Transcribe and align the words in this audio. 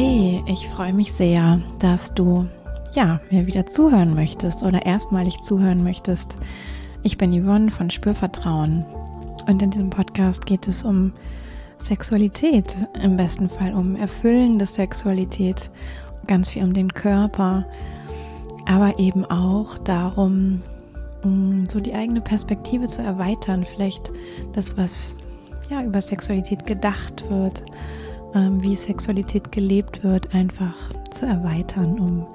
Hey, 0.00 0.44
ich 0.46 0.68
freue 0.68 0.92
mich 0.92 1.12
sehr, 1.12 1.60
dass 1.80 2.14
du 2.14 2.48
ja, 2.92 3.20
mir 3.32 3.48
wieder 3.48 3.66
zuhören 3.66 4.14
möchtest 4.14 4.62
oder 4.62 4.86
erstmalig 4.86 5.40
zuhören 5.40 5.82
möchtest. 5.82 6.38
Ich 7.02 7.18
bin 7.18 7.32
Yvonne 7.32 7.72
von 7.72 7.90
Spürvertrauen 7.90 8.86
und 9.48 9.60
in 9.60 9.70
diesem 9.70 9.90
Podcast 9.90 10.46
geht 10.46 10.68
es 10.68 10.84
um 10.84 11.12
Sexualität, 11.78 12.76
im 13.02 13.16
besten 13.16 13.48
Fall 13.48 13.74
um 13.74 13.96
erfüllende 13.96 14.66
Sexualität, 14.66 15.68
ganz 16.28 16.50
viel 16.50 16.62
um 16.62 16.74
den 16.74 16.94
Körper, 16.94 17.66
aber 18.66 19.00
eben 19.00 19.24
auch 19.24 19.78
darum, 19.78 20.62
so 21.68 21.80
die 21.80 21.94
eigene 21.94 22.20
Perspektive 22.20 22.86
zu 22.86 23.02
erweitern, 23.02 23.64
vielleicht 23.64 24.12
das, 24.52 24.76
was 24.78 25.16
ja 25.68 25.82
über 25.82 26.00
Sexualität 26.00 26.66
gedacht 26.66 27.28
wird, 27.28 27.64
wie 28.34 28.74
Sexualität 28.74 29.52
gelebt 29.52 30.04
wird, 30.04 30.34
einfach 30.34 30.74
zu 31.10 31.26
erweitern, 31.26 31.98
um 31.98 32.26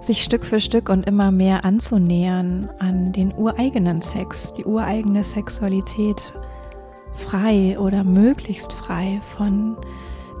sich 0.00 0.22
Stück 0.22 0.44
für 0.44 0.60
Stück 0.60 0.88
und 0.88 1.06
immer 1.06 1.30
mehr 1.30 1.64
anzunähern 1.64 2.68
an 2.78 3.12
den 3.12 3.32
ureigenen 3.34 4.02
Sex, 4.02 4.52
die 4.52 4.64
ureigene 4.64 5.24
Sexualität, 5.24 6.34
frei 7.12 7.78
oder 7.78 8.04
möglichst 8.04 8.72
frei 8.72 9.20
von 9.36 9.76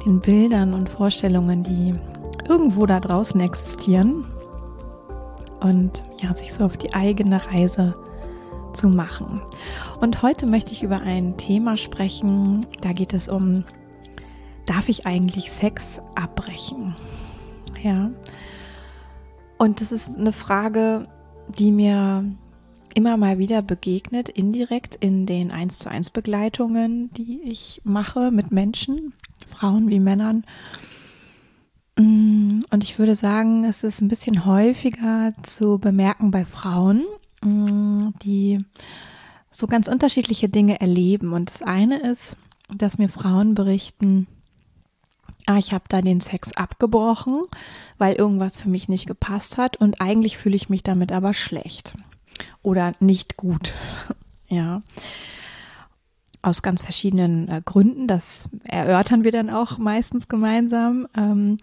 den 0.04 0.20
Bildern 0.20 0.72
und 0.72 0.88
Vorstellungen, 0.88 1.62
die 1.62 1.94
irgendwo 2.48 2.86
da 2.86 3.00
draußen 3.00 3.40
existieren 3.40 4.24
und 5.60 6.04
ja, 6.22 6.34
sich 6.34 6.54
so 6.54 6.64
auf 6.64 6.76
die 6.76 6.94
eigene 6.94 7.44
Reise 7.52 7.94
zu 8.72 8.88
machen. 8.88 9.42
Und 10.00 10.22
heute 10.22 10.46
möchte 10.46 10.72
ich 10.72 10.82
über 10.82 11.00
ein 11.00 11.36
Thema 11.36 11.76
sprechen, 11.76 12.66
da 12.80 12.92
geht 12.92 13.12
es 13.12 13.28
um 13.28 13.64
darf 14.70 14.88
ich 14.88 15.04
eigentlich 15.04 15.50
Sex 15.50 16.00
abbrechen? 16.14 16.94
Ja. 17.82 18.12
Und 19.58 19.80
das 19.80 19.90
ist 19.90 20.16
eine 20.16 20.32
Frage, 20.32 21.08
die 21.58 21.72
mir 21.72 22.24
immer 22.94 23.16
mal 23.16 23.38
wieder 23.38 23.62
begegnet, 23.62 24.28
indirekt 24.28 24.94
in 24.94 25.26
den 25.26 25.50
1 25.50 25.80
zu 25.80 25.90
1 25.90 26.10
Begleitungen, 26.10 27.10
die 27.10 27.40
ich 27.42 27.80
mache 27.82 28.30
mit 28.30 28.52
Menschen, 28.52 29.12
Frauen 29.48 29.90
wie 29.90 29.98
Männern. 29.98 30.44
Mm, 31.98 32.60
und 32.70 32.84
ich 32.84 32.96
würde 32.98 33.16
sagen, 33.16 33.64
es 33.64 33.82
ist 33.82 34.00
ein 34.00 34.08
bisschen 34.08 34.44
häufiger 34.44 35.34
zu 35.42 35.78
bemerken 35.78 36.30
bei 36.30 36.44
Frauen, 36.44 37.04
mm, 37.42 38.10
die 38.22 38.64
so 39.50 39.66
ganz 39.66 39.88
unterschiedliche 39.88 40.48
Dinge 40.48 40.80
erleben. 40.80 41.32
Und 41.32 41.50
das 41.50 41.62
eine 41.62 41.98
ist, 41.98 42.36
dass 42.72 42.98
mir 42.98 43.08
Frauen 43.08 43.56
berichten, 43.56 44.28
ah, 45.46 45.58
ich 45.58 45.72
habe 45.72 45.84
da 45.88 46.02
den 46.02 46.20
Sex 46.20 46.52
abgebrochen, 46.52 47.42
weil 47.98 48.14
irgendwas 48.14 48.56
für 48.56 48.68
mich 48.68 48.88
nicht 48.88 49.06
gepasst 49.06 49.58
hat 49.58 49.76
und 49.76 50.00
eigentlich 50.00 50.38
fühle 50.38 50.56
ich 50.56 50.68
mich 50.68 50.82
damit 50.82 51.12
aber 51.12 51.34
schlecht 51.34 51.94
oder 52.62 52.94
nicht 53.00 53.36
gut. 53.36 53.74
ja. 54.48 54.82
Aus 56.42 56.62
ganz 56.62 56.80
verschiedenen 56.80 57.48
äh, 57.48 57.62
Gründen. 57.64 58.06
Das 58.06 58.48
erörtern 58.64 59.24
wir 59.24 59.32
dann 59.32 59.50
auch 59.50 59.76
meistens 59.76 60.28
gemeinsam, 60.28 61.06
ähm, 61.14 61.58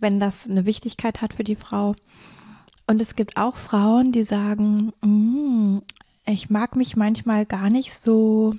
wenn 0.00 0.18
das 0.18 0.48
eine 0.48 0.66
Wichtigkeit 0.66 1.22
hat 1.22 1.34
für 1.34 1.44
die 1.44 1.56
Frau. 1.56 1.94
Und 2.86 3.00
es 3.00 3.14
gibt 3.14 3.36
auch 3.36 3.56
Frauen, 3.56 4.12
die 4.12 4.24
sagen, 4.24 4.92
mm, 5.00 5.78
ich 6.26 6.50
mag 6.50 6.76
mich 6.76 6.96
manchmal 6.96 7.46
gar 7.46 7.70
nicht 7.70 7.94
so 7.94 8.54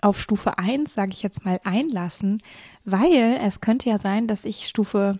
auf 0.00 0.20
Stufe 0.20 0.58
1, 0.58 0.92
sage 0.92 1.12
ich 1.12 1.22
jetzt 1.22 1.44
mal, 1.44 1.60
einlassen, 1.64 2.42
weil 2.84 3.38
es 3.42 3.60
könnte 3.60 3.88
ja 3.88 3.98
sein, 3.98 4.26
dass 4.26 4.44
ich 4.44 4.66
Stufe 4.66 5.18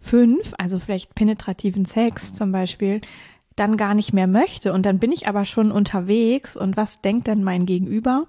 5, 0.00 0.54
also 0.58 0.78
vielleicht 0.78 1.14
penetrativen 1.14 1.84
Sex 1.84 2.32
zum 2.32 2.52
Beispiel, 2.52 3.00
dann 3.56 3.76
gar 3.76 3.94
nicht 3.94 4.12
mehr 4.12 4.26
möchte. 4.26 4.72
Und 4.72 4.84
dann 4.84 4.98
bin 4.98 5.12
ich 5.12 5.28
aber 5.28 5.44
schon 5.44 5.72
unterwegs. 5.72 6.56
Und 6.56 6.76
was 6.76 7.00
denkt 7.00 7.26
denn 7.26 7.44
mein 7.44 7.66
Gegenüber, 7.66 8.26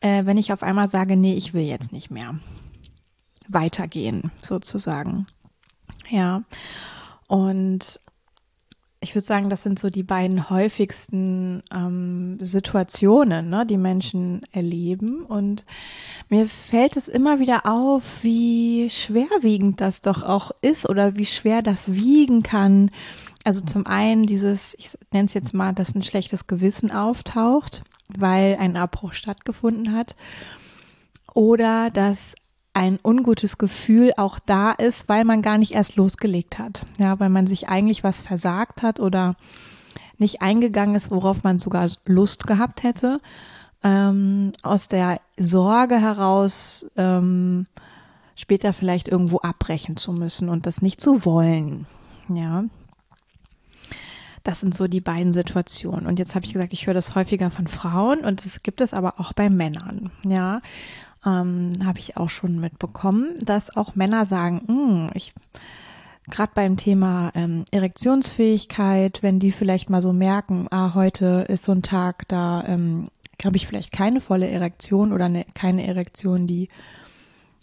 äh, 0.00 0.24
wenn 0.26 0.36
ich 0.36 0.52
auf 0.52 0.62
einmal 0.62 0.88
sage, 0.88 1.16
nee, 1.16 1.34
ich 1.34 1.54
will 1.54 1.62
jetzt 1.62 1.92
nicht 1.92 2.10
mehr 2.10 2.36
weitergehen, 3.48 4.30
sozusagen. 4.36 5.26
Ja. 6.08 6.42
Und 7.26 8.00
ich 9.02 9.14
würde 9.14 9.26
sagen, 9.26 9.50
das 9.50 9.62
sind 9.62 9.78
so 9.78 9.90
die 9.90 10.04
beiden 10.04 10.48
häufigsten 10.48 11.62
ähm, 11.74 12.38
Situationen, 12.40 13.50
ne, 13.50 13.66
die 13.66 13.76
Menschen 13.76 14.42
erleben. 14.52 15.24
Und 15.24 15.64
mir 16.28 16.46
fällt 16.46 16.96
es 16.96 17.08
immer 17.08 17.40
wieder 17.40 17.66
auf, 17.66 18.22
wie 18.22 18.88
schwerwiegend 18.88 19.80
das 19.80 20.00
doch 20.00 20.22
auch 20.22 20.52
ist 20.62 20.88
oder 20.88 21.16
wie 21.16 21.26
schwer 21.26 21.62
das 21.62 21.92
wiegen 21.92 22.42
kann. 22.42 22.90
Also 23.44 23.64
zum 23.64 23.86
einen 23.86 24.26
dieses, 24.26 24.74
ich 24.78 24.90
nenne 25.10 25.26
es 25.26 25.34
jetzt 25.34 25.52
mal, 25.52 25.72
dass 25.72 25.94
ein 25.94 26.02
schlechtes 26.02 26.46
Gewissen 26.46 26.92
auftaucht, 26.92 27.82
weil 28.08 28.56
ein 28.60 28.76
Abbruch 28.76 29.14
stattgefunden 29.14 29.92
hat. 29.92 30.14
Oder 31.34 31.90
dass 31.90 32.36
ein 32.74 32.98
ungutes 33.02 33.58
Gefühl 33.58 34.12
auch 34.16 34.38
da 34.38 34.72
ist, 34.72 35.08
weil 35.08 35.24
man 35.24 35.42
gar 35.42 35.58
nicht 35.58 35.72
erst 35.72 35.96
losgelegt 35.96 36.58
hat. 36.58 36.86
Ja, 36.98 37.20
weil 37.20 37.28
man 37.28 37.46
sich 37.46 37.68
eigentlich 37.68 38.02
was 38.02 38.20
versagt 38.20 38.82
hat 38.82 38.98
oder 38.98 39.36
nicht 40.18 40.40
eingegangen 40.40 40.94
ist, 40.94 41.10
worauf 41.10 41.42
man 41.42 41.58
sogar 41.58 41.88
Lust 42.06 42.46
gehabt 42.46 42.82
hätte. 42.82 43.18
Ähm, 43.84 44.52
aus 44.62 44.88
der 44.88 45.20
Sorge 45.36 46.00
heraus, 46.00 46.86
ähm, 46.96 47.66
später 48.36 48.72
vielleicht 48.72 49.08
irgendwo 49.08 49.38
abbrechen 49.38 49.96
zu 49.96 50.12
müssen 50.12 50.48
und 50.48 50.66
das 50.66 50.80
nicht 50.80 51.00
zu 51.00 51.24
wollen. 51.24 51.86
Ja. 52.28 52.64
Das 54.44 54.60
sind 54.60 54.74
so 54.76 54.88
die 54.88 55.00
beiden 55.00 55.32
Situationen. 55.32 56.06
Und 56.06 56.18
jetzt 56.18 56.34
habe 56.34 56.46
ich 56.46 56.52
gesagt, 56.52 56.72
ich 56.72 56.86
höre 56.86 56.94
das 56.94 57.14
häufiger 57.14 57.50
von 57.50 57.66
Frauen 57.66 58.20
und 58.20 58.44
es 58.44 58.62
gibt 58.62 58.80
es 58.80 58.94
aber 58.94 59.20
auch 59.20 59.32
bei 59.32 59.50
Männern. 59.50 60.10
Ja 60.24 60.62
ähm, 61.24 61.70
habe 61.84 61.98
ich 61.98 62.16
auch 62.16 62.30
schon 62.30 62.60
mitbekommen, 62.60 63.38
dass 63.44 63.76
auch 63.76 63.94
Männer 63.94 64.26
sagen, 64.26 64.62
hm, 64.66 65.10
ich 65.14 65.32
gerade 66.30 66.52
beim 66.54 66.76
Thema 66.76 67.32
ähm, 67.34 67.64
Erektionsfähigkeit, 67.70 69.22
wenn 69.22 69.38
die 69.38 69.52
vielleicht 69.52 69.90
mal 69.90 70.02
so 70.02 70.12
merken, 70.12 70.68
ah, 70.70 70.94
heute 70.94 71.46
ist 71.48 71.64
so 71.64 71.72
ein 71.72 71.82
Tag, 71.82 72.28
da 72.28 72.64
ähm, 72.66 73.08
habe 73.44 73.56
ich 73.56 73.66
vielleicht 73.66 73.92
keine 73.92 74.20
volle 74.20 74.48
Erektion 74.48 75.12
oder 75.12 75.28
ne, 75.28 75.44
keine 75.54 75.86
Erektion, 75.86 76.46
die 76.46 76.68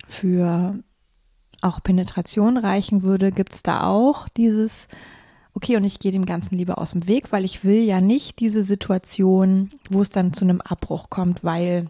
für 0.08 0.76
auch 1.62 1.84
Penetration 1.84 2.58
reichen 2.58 3.04
würde, 3.04 3.32
gibt 3.32 3.54
es 3.54 3.64
da 3.64 3.84
auch 3.84 4.28
dieses, 4.30 4.88
okay, 5.54 5.76
und 5.78 5.84
ich 5.84 6.00
gehe 6.00 6.12
dem 6.12 6.26
Ganzen 6.26 6.56
lieber 6.56 6.78
aus 6.78 6.92
dem 6.92 7.08
Weg, 7.08 7.32
weil 7.32 7.46
ich 7.46 7.64
will 7.64 7.82
ja 7.82 8.02
nicht 8.02 8.40
diese 8.40 8.64
Situation, 8.64 9.70
wo 9.90 10.02
es 10.02 10.10
dann 10.10 10.34
zu 10.34 10.46
einem 10.46 10.62
Abbruch 10.62 11.10
kommt, 11.10 11.44
weil 11.44 11.86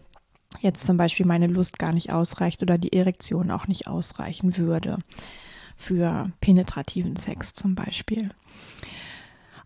jetzt 0.61 0.85
zum 0.85 0.97
Beispiel 0.97 1.25
meine 1.25 1.47
Lust 1.47 1.79
gar 1.79 1.93
nicht 1.93 2.11
ausreicht 2.11 2.61
oder 2.61 2.77
die 2.77 2.93
Erektion 2.93 3.51
auch 3.51 3.67
nicht 3.67 3.87
ausreichen 3.87 4.57
würde 4.57 4.97
für 5.77 6.31
penetrativen 6.41 7.15
Sex 7.15 7.53
zum 7.53 7.75
Beispiel. 7.75 8.31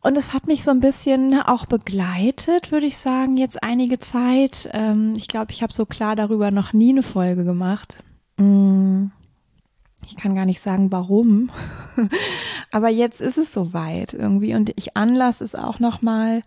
Und 0.02 0.18
es 0.18 0.34
hat 0.34 0.48
mich 0.48 0.66
so 0.66 0.72
ein 0.72 0.82
bisschen 0.82 1.42
auch 1.42 1.66
begleitet, 1.66 2.74
würde 2.74 2.86
ich 2.86 2.98
sagen, 2.98 3.38
jetzt 3.38 3.64
einige 3.64 4.00
Zeit. 4.00 4.70
Ähm, 4.74 5.14
ich 5.16 5.30
glaube, 5.30 5.52
ich 5.52 5.64
habe 5.64 5.72
so 5.72 5.86
klar 5.86 6.18
darüber 6.18 6.52
noch 6.52 6.74
nie 6.74 6.90
eine 6.90 7.04
Folge 7.04 7.46
gemacht. 7.46 8.04
Mm. 8.38 9.06
Ich 10.06 10.18
kann 10.18 10.36
gar 10.36 10.46
nicht 10.46 10.60
sagen, 10.60 10.92
warum. 10.92 11.50
Aber 12.72 12.90
jetzt 12.90 13.22
ist 13.22 13.38
es 13.38 13.54
soweit 13.54 14.14
irgendwie. 14.14 14.54
Und 14.54 14.74
ich 14.76 14.98
anlass 14.98 15.40
es 15.40 15.56
auch 15.56 15.80
noch 15.80 16.02
mal 16.02 16.44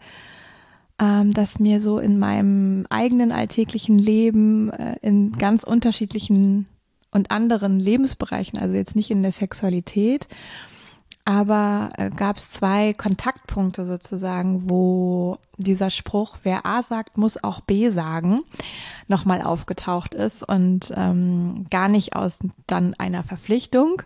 ähm, 1.00 1.30
dass 1.30 1.58
mir 1.58 1.80
so 1.80 1.98
in 1.98 2.18
meinem 2.18 2.86
eigenen 2.88 3.32
alltäglichen 3.32 3.98
Leben 3.98 4.70
äh, 4.70 4.96
in 5.02 5.32
ganz 5.32 5.62
unterschiedlichen 5.62 6.66
und 7.10 7.30
anderen 7.30 7.78
Lebensbereichen, 7.80 8.58
also 8.58 8.74
jetzt 8.74 8.96
nicht 8.96 9.10
in 9.10 9.22
der 9.22 9.32
Sexualität, 9.32 10.26
aber 11.26 11.90
äh, 11.96 12.08
gab 12.08 12.36
es 12.36 12.52
zwei 12.52 12.94
Kontaktpunkte 12.94 13.84
sozusagen, 13.84 14.70
wo 14.70 15.38
dieser 15.56 15.90
Spruch, 15.90 16.36
wer 16.44 16.64
A 16.64 16.84
sagt, 16.84 17.18
muss 17.18 17.42
auch 17.42 17.60
B 17.60 17.90
sagen, 17.90 18.42
nochmal 19.08 19.42
aufgetaucht 19.42 20.14
ist 20.14 20.48
und 20.48 20.92
ähm, 20.94 21.66
gar 21.68 21.88
nicht 21.88 22.14
aus 22.14 22.38
dann 22.68 22.94
einer 22.94 23.24
Verpflichtung, 23.24 24.02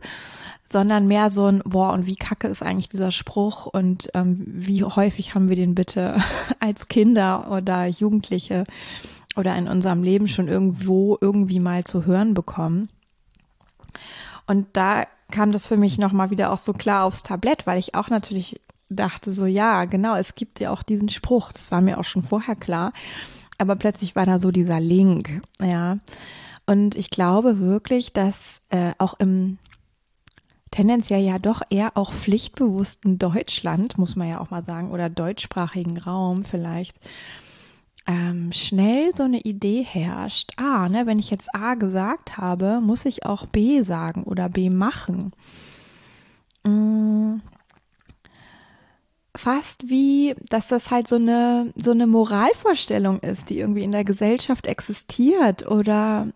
sondern 0.64 1.08
mehr 1.08 1.28
so 1.28 1.44
ein, 1.44 1.62
boah, 1.66 1.92
und 1.92 2.06
wie 2.06 2.16
kacke 2.16 2.48
ist 2.48 2.62
eigentlich 2.62 2.88
dieser 2.88 3.10
Spruch 3.10 3.66
und 3.66 4.08
ähm, 4.14 4.42
wie 4.46 4.82
häufig 4.82 5.34
haben 5.34 5.50
wir 5.50 5.56
den 5.56 5.74
bitte 5.74 6.16
als 6.58 6.88
Kinder 6.88 7.52
oder 7.52 7.84
Jugendliche 7.84 8.64
oder 9.36 9.54
in 9.56 9.68
unserem 9.68 10.02
Leben 10.02 10.26
schon 10.26 10.48
irgendwo 10.48 11.18
irgendwie 11.20 11.60
mal 11.60 11.84
zu 11.84 12.06
hören 12.06 12.32
bekommen. 12.32 12.88
Und 14.46 14.68
da 14.72 15.04
kam 15.30 15.52
das 15.52 15.66
für 15.66 15.76
mich 15.76 15.98
nochmal 15.98 16.30
wieder 16.30 16.52
auch 16.52 16.58
so 16.58 16.72
klar 16.72 17.04
aufs 17.04 17.22
Tablett, 17.22 17.66
weil 17.66 17.78
ich 17.78 17.94
auch 17.94 18.08
natürlich 18.08 18.60
dachte 18.88 19.32
so, 19.32 19.46
ja, 19.46 19.84
genau, 19.84 20.16
es 20.16 20.34
gibt 20.34 20.60
ja 20.60 20.70
auch 20.70 20.82
diesen 20.82 21.08
Spruch, 21.08 21.52
das 21.52 21.70
war 21.70 21.80
mir 21.80 21.98
auch 21.98 22.04
schon 22.04 22.22
vorher 22.22 22.56
klar, 22.56 22.92
aber 23.58 23.76
plötzlich 23.76 24.16
war 24.16 24.26
da 24.26 24.38
so 24.38 24.50
dieser 24.50 24.80
Link, 24.80 25.42
ja. 25.60 25.98
Und 26.66 26.94
ich 26.94 27.10
glaube 27.10 27.60
wirklich, 27.60 28.12
dass 28.12 28.62
äh, 28.68 28.92
auch 28.98 29.14
im 29.18 29.58
tendenziell 30.70 31.22
ja 31.22 31.38
doch 31.38 31.62
eher 31.68 31.96
auch 31.96 32.12
pflichtbewussten 32.12 33.18
Deutschland, 33.18 33.98
muss 33.98 34.16
man 34.16 34.28
ja 34.28 34.40
auch 34.40 34.50
mal 34.50 34.64
sagen, 34.64 34.90
oder 34.92 35.08
deutschsprachigen 35.08 35.98
Raum 35.98 36.44
vielleicht, 36.44 36.96
ähm, 38.06 38.52
schnell 38.52 39.14
so 39.14 39.24
eine 39.24 39.40
Idee 39.40 39.82
herrscht. 39.82 40.52
Ah, 40.56 40.88
ne, 40.88 41.06
wenn 41.06 41.18
ich 41.18 41.30
jetzt 41.30 41.54
A 41.54 41.74
gesagt 41.74 42.38
habe, 42.38 42.80
muss 42.80 43.04
ich 43.04 43.26
auch 43.26 43.46
B 43.46 43.82
sagen 43.82 44.24
oder 44.24 44.48
B 44.48 44.70
machen. 44.70 45.32
Mm, 46.64 47.36
fast 49.36 49.88
wie, 49.88 50.34
dass 50.48 50.68
das 50.68 50.90
halt 50.90 51.08
so 51.08 51.16
eine, 51.16 51.72
so 51.76 51.92
eine 51.92 52.06
Moralvorstellung 52.06 53.20
ist, 53.20 53.50
die 53.50 53.58
irgendwie 53.58 53.84
in 53.84 53.92
der 53.92 54.04
Gesellschaft 54.04 54.66
existiert 54.66 55.66
oder 55.66 56.26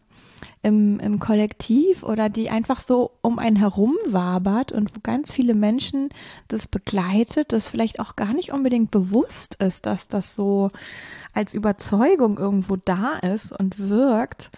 im, 0.64 0.98
im 0.98 1.20
Kollektiv 1.20 2.02
oder 2.02 2.30
die 2.30 2.48
einfach 2.48 2.80
so 2.80 3.10
um 3.20 3.38
einen 3.38 3.56
herum 3.56 3.94
wabert 4.06 4.72
und 4.72 4.96
wo 4.96 5.00
ganz 5.02 5.30
viele 5.30 5.54
Menschen 5.54 6.08
das 6.48 6.66
begleitet, 6.66 7.52
das 7.52 7.68
vielleicht 7.68 8.00
auch 8.00 8.16
gar 8.16 8.32
nicht 8.32 8.50
unbedingt 8.50 8.90
bewusst 8.90 9.56
ist, 9.62 9.84
dass 9.84 10.08
das 10.08 10.34
so 10.34 10.70
als 11.34 11.52
Überzeugung 11.52 12.38
irgendwo 12.38 12.76
da 12.76 13.18
ist 13.18 13.52
und 13.52 13.78
wirkt. 13.78 14.50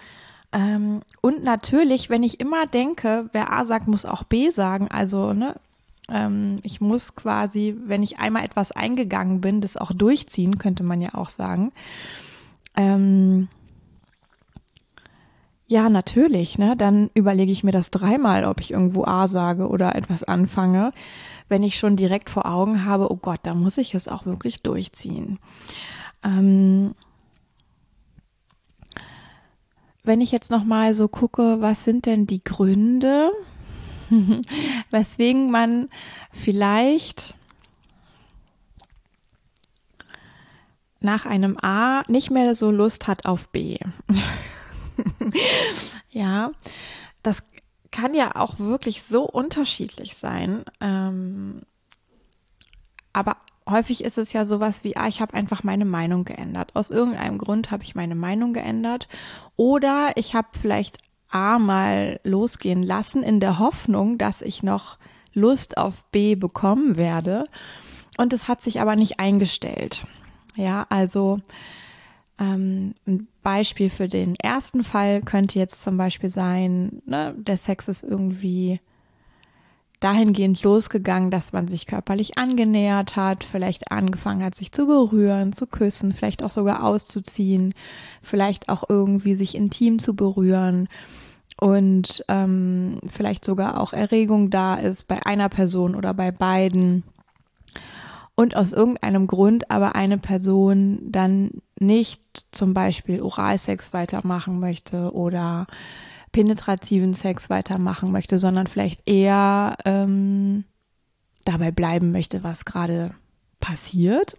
Ähm, 0.53 1.01
und 1.23 1.43
natürlich, 1.43 2.09
wenn 2.09 2.23
ich 2.23 2.39
immer 2.39 2.67
denke, 2.67 3.29
wer 3.33 3.53
A 3.53 3.65
sagt, 3.65 3.89
muss 3.89 4.05
auch 4.05 4.23
B 4.23 4.51
sagen, 4.51 4.87
also 4.89 5.33
ne, 5.33 5.57
ähm, 6.09 6.61
ich 6.63 6.81
muss 6.81 7.17
quasi, 7.17 7.77
wenn 7.85 8.05
ich 8.05 8.21
einmal 8.21 8.45
etwas 8.45 8.71
eingegangen 8.71 9.41
bin, 9.41 9.61
das 9.61 9.77
auch 9.77 9.93
durchziehen, 9.93 10.59
könnte 10.59 10.85
man 10.85 11.01
ja 11.01 11.15
auch 11.15 11.31
sagen. 11.31 11.73
Ähm, 12.77 13.49
ja, 15.69 15.89
natürlich, 15.89 16.59
ne? 16.59 16.77
Dann 16.77 17.11
überlege 17.15 17.51
ich 17.51 17.65
mir 17.65 17.73
das 17.73 17.91
dreimal, 17.91 18.45
ob 18.45 18.61
ich 18.61 18.73
irgendwo 18.73 19.05
A 19.05 19.27
sage 19.27 19.69
oder 19.69 19.97
etwas 19.97 20.23
anfange, 20.23 20.93
wenn 21.49 21.65
ich 21.65 21.77
schon 21.77 21.97
direkt 21.97 22.31
vor 22.31 22.47
Augen 22.47 22.85
habe, 22.85 23.11
oh 23.11 23.17
Gott, 23.17 23.41
da 23.43 23.55
muss 23.55 23.77
ich 23.79 23.95
es 23.95 24.07
auch 24.07 24.27
wirklich 24.27 24.63
durchziehen. 24.63 25.39
Ähm, 26.23 26.95
wenn 30.05 30.21
ich 30.21 30.31
jetzt 30.31 30.53
noch 30.53 30.65
mal 30.65 30.95
so 30.95 31.09
gucke, 31.09 31.61
was 31.61 31.83
sind 31.83 32.07
denn 32.07 32.29
die 32.29 32.45
Gründe, 32.45 33.33
weswegen 34.91 35.51
man 35.51 35.89
vielleicht 36.31 37.35
nach 41.01 41.27
einem 41.27 41.59
A 41.61 42.03
nicht 42.09 42.31
mehr 42.31 42.55
so 42.55 42.71
Lust 42.71 43.09
hat 43.09 43.27
auf 43.27 43.49
B. 43.49 43.79
ja, 46.11 46.51
das 47.23 47.43
kann 47.91 48.15
ja 48.15 48.37
auch 48.37 48.59
wirklich 48.59 49.03
so 49.03 49.25
unterschiedlich 49.25 50.17
sein. 50.17 50.65
Ähm, 50.81 51.63
aber 53.13 53.37
häufig 53.69 54.05
ist 54.05 54.19
es 54.19 54.33
ja 54.33 54.45
sowas 54.45 54.85
wie, 54.85 54.97
ah, 54.97 55.09
ich 55.09 55.21
habe 55.21 55.35
einfach 55.35 55.65
meine 55.65 55.85
Meinung 55.85 56.25
geändert. 56.25 56.71
Aus 56.75 56.91
irgendeinem 56.91 57.39
Grund 57.39 57.71
habe 57.71 57.85
ich 57.85 57.95
meine 57.95 58.15
Meinung 58.15 58.53
geändert. 58.53 59.09
Oder 59.57 60.13
ich 60.17 60.35
habe 60.35 60.49
vielleicht 60.61 60.99
A 61.31 61.59
mal 61.59 62.21
losgehen 62.23 62.83
lassen 62.83 63.23
in 63.23 63.41
der 63.41 63.59
Hoffnung, 63.59 64.19
dass 64.19 64.43
ich 64.43 64.63
noch 64.63 64.99
Lust 65.33 65.77
auf 65.77 66.05
B 66.13 66.35
bekommen 66.35 66.97
werde. 66.97 67.45
Und 68.17 68.33
es 68.33 68.49
hat 68.49 68.63
sich 68.63 68.81
aber 68.81 68.97
nicht 68.97 69.19
eingestellt. 69.19 70.07
Ja, 70.55 70.87
also 70.89 71.41
ähm, 72.39 72.95
ein 73.07 73.29
Beispiel 73.43 73.91
für 73.91 74.09
den 74.09 74.35
ersten 74.37 74.85
Fall 74.85 75.23
könnte 75.23 75.59
jetzt 75.59 75.83
zum 75.83 75.97
Beispiel 75.97 76.31
sein, 76.31 77.03
ne, 77.07 77.35
der 77.37 77.57
Sex 77.57 77.89
ist 77.89 78.03
irgendwie 78.03 78.81
dahingehend 80.01 80.63
losgegangen, 80.63 81.31
dass 81.31 81.53
man 81.53 81.69
sich 81.69 81.87
körperlich 81.87 82.37
angenähert 82.37 83.17
hat, 83.17 83.45
vielleicht 83.45 83.91
angefangen 83.91 84.45
hat, 84.45 84.55
sich 84.55 84.71
zu 84.71 84.87
berühren, 84.87 85.53
zu 85.53 85.67
küssen, 85.67 86.13
vielleicht 86.13 86.43
auch 86.43 86.51
sogar 86.51 86.85
auszuziehen, 86.85 87.73
vielleicht 88.23 88.69
auch 88.69 88.85
irgendwie 88.89 89.35
sich 89.35 89.55
intim 89.55 89.99
zu 89.99 90.15
berühren 90.15 90.89
und 91.59 92.25
ähm, 92.29 92.99
vielleicht 93.09 93.45
sogar 93.45 93.81
auch 93.81 93.95
Erregung 93.95 94.51
da 94.51 94.75
ist 94.75 95.09
bei 95.09 95.25
einer 95.25 95.49
Person 95.49 95.95
oder 95.95 96.13
bei 96.13 96.31
beiden 96.31 97.03
und 98.37 98.55
aus 98.55 98.73
irgendeinem 98.73 99.27
Grund 99.27 99.71
aber 99.71 99.97
eine 99.97 100.19
Person 100.19 101.11
dann 101.11 101.51
nicht 101.81 102.23
zum 102.53 102.75
Beispiel 102.75 103.21
Oralsex 103.21 103.93
weitermachen 103.93 104.61
möchte 104.61 105.13
oder 105.13 105.67
penetrativen 106.33 107.15
Sex 107.15 107.49
weitermachen 107.49 108.13
möchte, 108.13 108.39
sondern 108.39 108.67
vielleicht 108.67 109.09
eher 109.09 109.77
ähm, 109.87 110.65
dabei 111.45 111.71
bleiben 111.71 112.13
möchte, 112.13 112.45
was 112.45 112.67
gerade 112.67 113.15
passiert. 113.59 114.37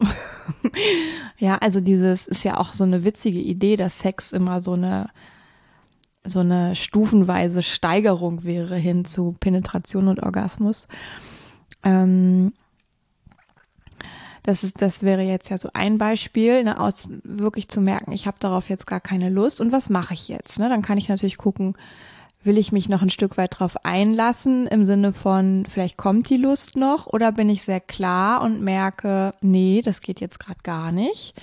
ja, 1.40 1.58
also 1.58 1.80
dieses 1.80 2.28
ist 2.28 2.44
ja 2.44 2.58
auch 2.58 2.74
so 2.74 2.84
eine 2.84 3.04
witzige 3.04 3.40
Idee, 3.40 3.78
dass 3.78 4.00
Sex 4.00 4.32
immer 4.32 4.62
so 4.62 4.74
eine 4.74 5.10
so 6.24 6.42
eine 6.42 6.76
stufenweise 6.76 7.62
Steigerung 7.62 8.44
wäre 8.44 8.76
hin 8.76 9.06
zu 9.06 9.36
Penetration 9.40 10.10
und 10.10 10.22
Orgasmus. 10.22 10.88
Ähm, 11.84 12.54
das 14.48 14.64
ist, 14.64 14.82
das 14.82 15.04
wäre 15.04 15.24
jetzt 15.24 15.50
ja 15.50 15.58
so 15.58 15.70
ein 15.74 15.98
Beispiel, 15.98 16.64
ne, 16.64 16.80
aus 16.80 17.10
wirklich 17.24 17.68
zu 17.68 17.82
merken, 17.82 18.14
ich 18.14 18.28
habe 18.28 18.38
darauf 18.40 18.70
jetzt 18.70 18.88
gar 18.88 19.02
keine 19.02 19.28
Lust 19.28 19.60
und 19.60 19.74
was 19.74 19.90
mache 19.90 20.14
ich 20.14 20.30
jetzt? 20.30 20.58
Ne? 20.58 20.70
Dann 20.70 20.82
kann 20.82 20.98
ich 20.98 21.10
natürlich 21.10 21.38
gucken, 21.38 21.74
will 22.44 22.58
ich 22.58 22.72
mich 22.72 22.88
noch 22.88 23.02
ein 23.02 23.10
Stück 23.10 23.36
weit 23.36 23.60
drauf 23.60 23.84
einlassen 23.84 24.66
im 24.68 24.86
Sinne 24.86 25.12
von, 25.12 25.66
vielleicht 25.70 25.98
kommt 25.98 26.30
die 26.30 26.38
Lust 26.38 26.78
noch 26.78 27.08
oder 27.08 27.34
bin 27.34 27.50
ich 27.50 27.64
sehr 27.64 27.82
klar 27.82 28.42
und 28.42 28.62
merke, 28.62 29.34
nee, 29.42 29.82
das 29.84 30.00
geht 30.00 30.22
jetzt 30.22 30.40
gerade 30.40 30.62
gar 30.64 30.94
nicht. 30.94 31.36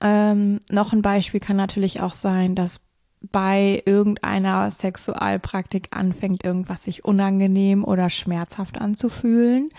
Ähm, 0.00 0.60
noch 0.70 0.92
ein 0.92 1.02
Beispiel 1.02 1.40
kann 1.40 1.56
natürlich 1.56 2.00
auch 2.02 2.12
sein, 2.12 2.54
dass 2.54 2.80
bei 3.20 3.82
irgendeiner 3.84 4.70
Sexualpraktik 4.70 5.88
anfängt, 5.90 6.44
irgendwas 6.44 6.84
sich 6.84 7.04
unangenehm 7.04 7.82
oder 7.82 8.10
schmerzhaft 8.10 8.80
anzufühlen. 8.80 9.70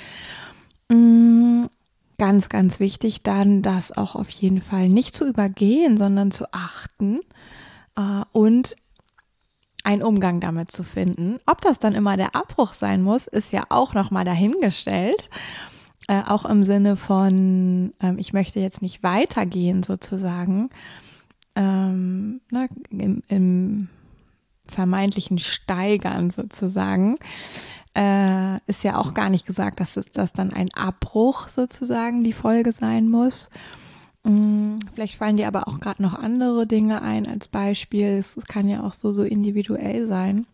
Mm, 0.90 1.68
ganz, 2.20 2.50
ganz 2.50 2.80
wichtig 2.80 3.24
dann, 3.24 3.64
das 3.64 3.92
auch 3.96 4.14
auf 4.16 4.30
jeden 4.30 4.62
Fall 4.62 4.90
nicht 4.90 5.16
zu 5.16 5.28
übergehen, 5.28 5.98
sondern 5.98 6.30
zu 6.30 6.54
achten 6.54 7.22
äh, 7.96 8.24
und 8.32 8.76
einen 9.84 10.04
Umgang 10.04 10.40
damit 10.40 10.72
zu 10.72 10.84
finden. 10.84 11.40
Ob 11.48 11.62
das 11.62 11.80
dann 11.80 11.96
immer 11.96 12.18
der 12.18 12.36
Abbruch 12.36 12.74
sein 12.74 13.02
muss, 13.02 13.26
ist 13.26 13.52
ja 13.52 13.64
auch 13.70 13.96
nochmal 13.96 14.26
dahingestellt. 14.26 15.30
Äh, 16.08 16.22
auch 16.28 16.46
im 16.46 16.64
Sinne 16.64 16.96
von, 16.96 17.94
ähm, 18.02 18.18
ich 18.20 18.34
möchte 18.34 18.60
jetzt 18.60 18.82
nicht 18.82 19.02
weitergehen 19.02 19.82
sozusagen. 19.84 20.70
Ähm, 21.56 22.42
ne, 22.52 22.68
im, 22.92 23.24
im 23.28 23.90
vermeintlichen 24.66 25.40
Steigern 25.40 26.30
sozusagen 26.30 27.18
äh, 27.96 28.58
ist 28.68 28.84
ja 28.84 28.98
auch 28.98 29.14
gar 29.14 29.30
nicht 29.30 29.46
gesagt, 29.46 29.80
dass 29.80 29.98
es 29.98 30.12
das 30.12 30.34
dann 30.34 30.54
ein 30.54 30.70
Abbruch 30.74 31.48
sozusagen 31.48 32.24
die 32.24 32.34
Folge 32.34 32.72
sein 32.72 33.10
muss. 33.10 33.50
Hm, 34.26 34.80
vielleicht 34.94 35.16
fallen 35.16 35.38
dir 35.38 35.48
aber 35.48 35.68
auch 35.68 35.80
gerade 35.80 36.02
noch 36.02 36.14
andere 36.14 36.68
Dinge 36.68 37.02
ein 37.02 37.28
als 37.28 37.48
Beispiel. 37.48 38.18
Es 38.18 38.38
kann 38.48 38.68
ja 38.68 38.84
auch 38.84 38.94
so, 38.94 39.14
so 39.14 39.24
individuell 39.24 40.08
sein. 40.08 40.46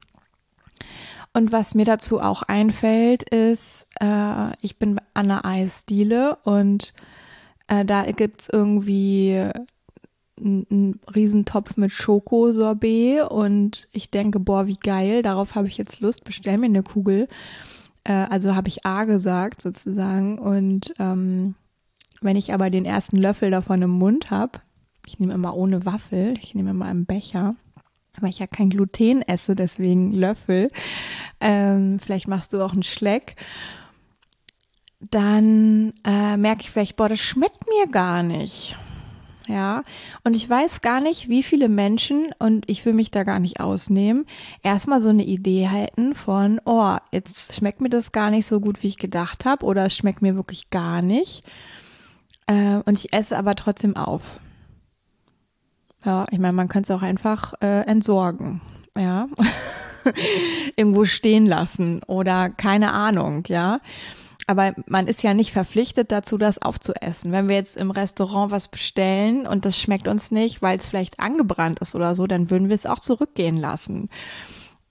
Und 1.33 1.51
was 1.51 1.75
mir 1.75 1.85
dazu 1.85 2.21
auch 2.21 2.43
einfällt, 2.43 3.23
ist, 3.23 3.87
äh, 3.99 4.51
ich 4.61 4.79
bin 4.79 5.01
Anna 5.13 5.43
Eisdiele 5.43 6.37
und 6.43 6.93
äh, 7.67 7.83
da 7.83 8.09
gibt's 8.11 8.47
irgendwie 8.49 9.49
einen 10.39 10.99
Riesentopf 11.13 11.77
mit 11.77 11.91
Schokosorbet 11.91 13.29
und 13.29 13.87
ich 13.91 14.11
denke, 14.11 14.39
boah, 14.39 14.67
wie 14.67 14.77
geil, 14.77 15.21
darauf 15.21 15.55
habe 15.55 15.67
ich 15.67 15.77
jetzt 15.77 16.01
Lust, 16.01 16.23
bestell 16.23 16.57
mir 16.57 16.65
eine 16.65 16.83
Kugel. 16.83 17.27
Äh, 18.03 18.13
also 18.13 18.55
habe 18.55 18.67
ich 18.67 18.85
A 18.85 19.05
gesagt 19.05 19.61
sozusagen 19.61 20.37
und 20.37 20.93
ähm, 20.99 21.55
wenn 22.21 22.35
ich 22.35 22.53
aber 22.53 22.69
den 22.69 22.85
ersten 22.85 23.17
Löffel 23.17 23.51
davon 23.51 23.81
im 23.81 23.91
Mund 23.91 24.31
habe, 24.31 24.59
ich 25.05 25.19
nehme 25.19 25.33
immer 25.33 25.55
ohne 25.55 25.85
Waffel, 25.85 26.35
ich 26.41 26.55
nehme 26.55 26.71
immer 26.71 26.85
einen 26.85 27.05
Becher, 27.05 27.55
weil 28.19 28.29
ich 28.29 28.39
ja 28.39 28.47
kein 28.47 28.69
Gluten 28.69 29.21
esse, 29.21 29.55
deswegen 29.55 30.11
Löffel. 30.11 30.69
Ähm, 31.39 31.99
vielleicht 31.99 32.27
machst 32.27 32.53
du 32.53 32.61
auch 32.61 32.73
einen 32.73 32.83
Schleck. 32.83 33.35
Dann 34.99 35.93
äh, 36.03 36.37
merke 36.37 36.61
ich 36.61 36.71
vielleicht, 36.71 36.95
boah, 36.95 37.09
das 37.09 37.19
schmeckt 37.19 37.67
mir 37.67 37.91
gar 37.91 38.23
nicht. 38.23 38.75
Ja, 39.47 39.83
und 40.23 40.35
ich 40.35 40.49
weiß 40.49 40.81
gar 40.81 40.99
nicht, 41.01 41.29
wie 41.29 41.43
viele 41.43 41.69
Menschen, 41.69 42.33
und 42.39 42.67
ich 42.67 42.83
will 42.85 42.93
mich 42.93 43.11
da 43.11 43.23
gar 43.23 43.39
nicht 43.39 43.59
ausnehmen, 43.59 44.25
erstmal 44.63 45.01
so 45.01 45.09
eine 45.09 45.23
Idee 45.23 45.69
halten 45.69 46.15
von, 46.15 46.59
oh, 46.65 46.95
jetzt 47.11 47.53
schmeckt 47.53 47.79
mir 47.79 47.89
das 47.89 48.11
gar 48.11 48.31
nicht 48.31 48.47
so 48.47 48.59
gut, 48.59 48.81
wie 48.81 48.87
ich 48.87 48.97
gedacht 48.97 49.45
habe, 49.45 49.65
oder 49.65 49.85
es 49.85 49.95
schmeckt 49.95 50.23
mir 50.23 50.35
wirklich 50.35 50.71
gar 50.71 51.03
nicht. 51.03 51.43
Äh, 52.47 52.79
und 52.85 52.97
ich 52.97 53.13
esse 53.13 53.37
aber 53.37 53.55
trotzdem 53.55 53.95
auf. 53.95 54.39
Ja, 56.03 56.25
ich 56.31 56.39
meine, 56.39 56.53
man 56.53 56.67
könnte 56.67 56.93
es 56.93 56.97
auch 56.97 57.03
einfach 57.03 57.53
äh, 57.61 57.81
entsorgen. 57.81 58.61
ja, 58.97 59.27
irgendwo 60.75 61.05
stehen 61.05 61.45
lassen 61.45 62.01
oder 62.07 62.49
keine 62.49 62.93
Ahnung, 62.93 63.43
ja. 63.47 63.79
Aber 64.47 64.75
man 64.85 65.07
ist 65.07 65.23
ja 65.23 65.33
nicht 65.33 65.51
verpflichtet 65.51 66.11
dazu, 66.11 66.37
das 66.37 66.61
aufzuessen. 66.61 67.31
Wenn 67.31 67.47
wir 67.47 67.55
jetzt 67.55 67.77
im 67.77 67.89
Restaurant 67.89 68.51
was 68.51 68.67
bestellen 68.67 69.47
und 69.47 69.65
das 69.65 69.77
schmeckt 69.77 70.07
uns 70.07 70.29
nicht, 70.29 70.61
weil 70.61 70.77
es 70.77 70.87
vielleicht 70.87 71.19
angebrannt 71.19 71.79
ist 71.79 71.95
oder 71.95 72.13
so, 72.13 72.27
dann 72.27 72.51
würden 72.51 72.69
wir 72.69 72.75
es 72.75 72.85
auch 72.85 72.99
zurückgehen 72.99 73.57
lassen. 73.57 74.09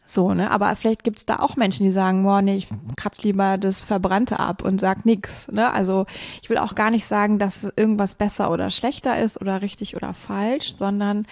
So, 0.06 0.34
ne? 0.34 0.50
Aber 0.50 0.74
vielleicht 0.76 1.04
gibt's 1.04 1.24
da 1.24 1.38
auch 1.38 1.56
Menschen, 1.56 1.84
die 1.84 1.92
sagen, 1.92 2.24
boah, 2.24 2.42
nee, 2.42 2.56
ich 2.56 2.68
kratz 2.96 3.22
lieber 3.22 3.56
das 3.56 3.82
Verbrannte 3.82 4.38
ab 4.40 4.62
und 4.62 4.80
sag 4.80 5.06
nix. 5.06 5.50
Ne? 5.50 5.72
Also 5.72 6.06
ich 6.42 6.50
will 6.50 6.58
auch 6.58 6.74
gar 6.74 6.90
nicht 6.90 7.06
sagen, 7.06 7.38
dass 7.38 7.72
irgendwas 7.76 8.16
besser 8.16 8.50
oder 8.50 8.70
schlechter 8.70 9.18
ist 9.20 9.40
oder 9.40 9.62
richtig 9.62 9.96
oder 9.96 10.14
falsch, 10.14 10.74
sondern 10.74 11.26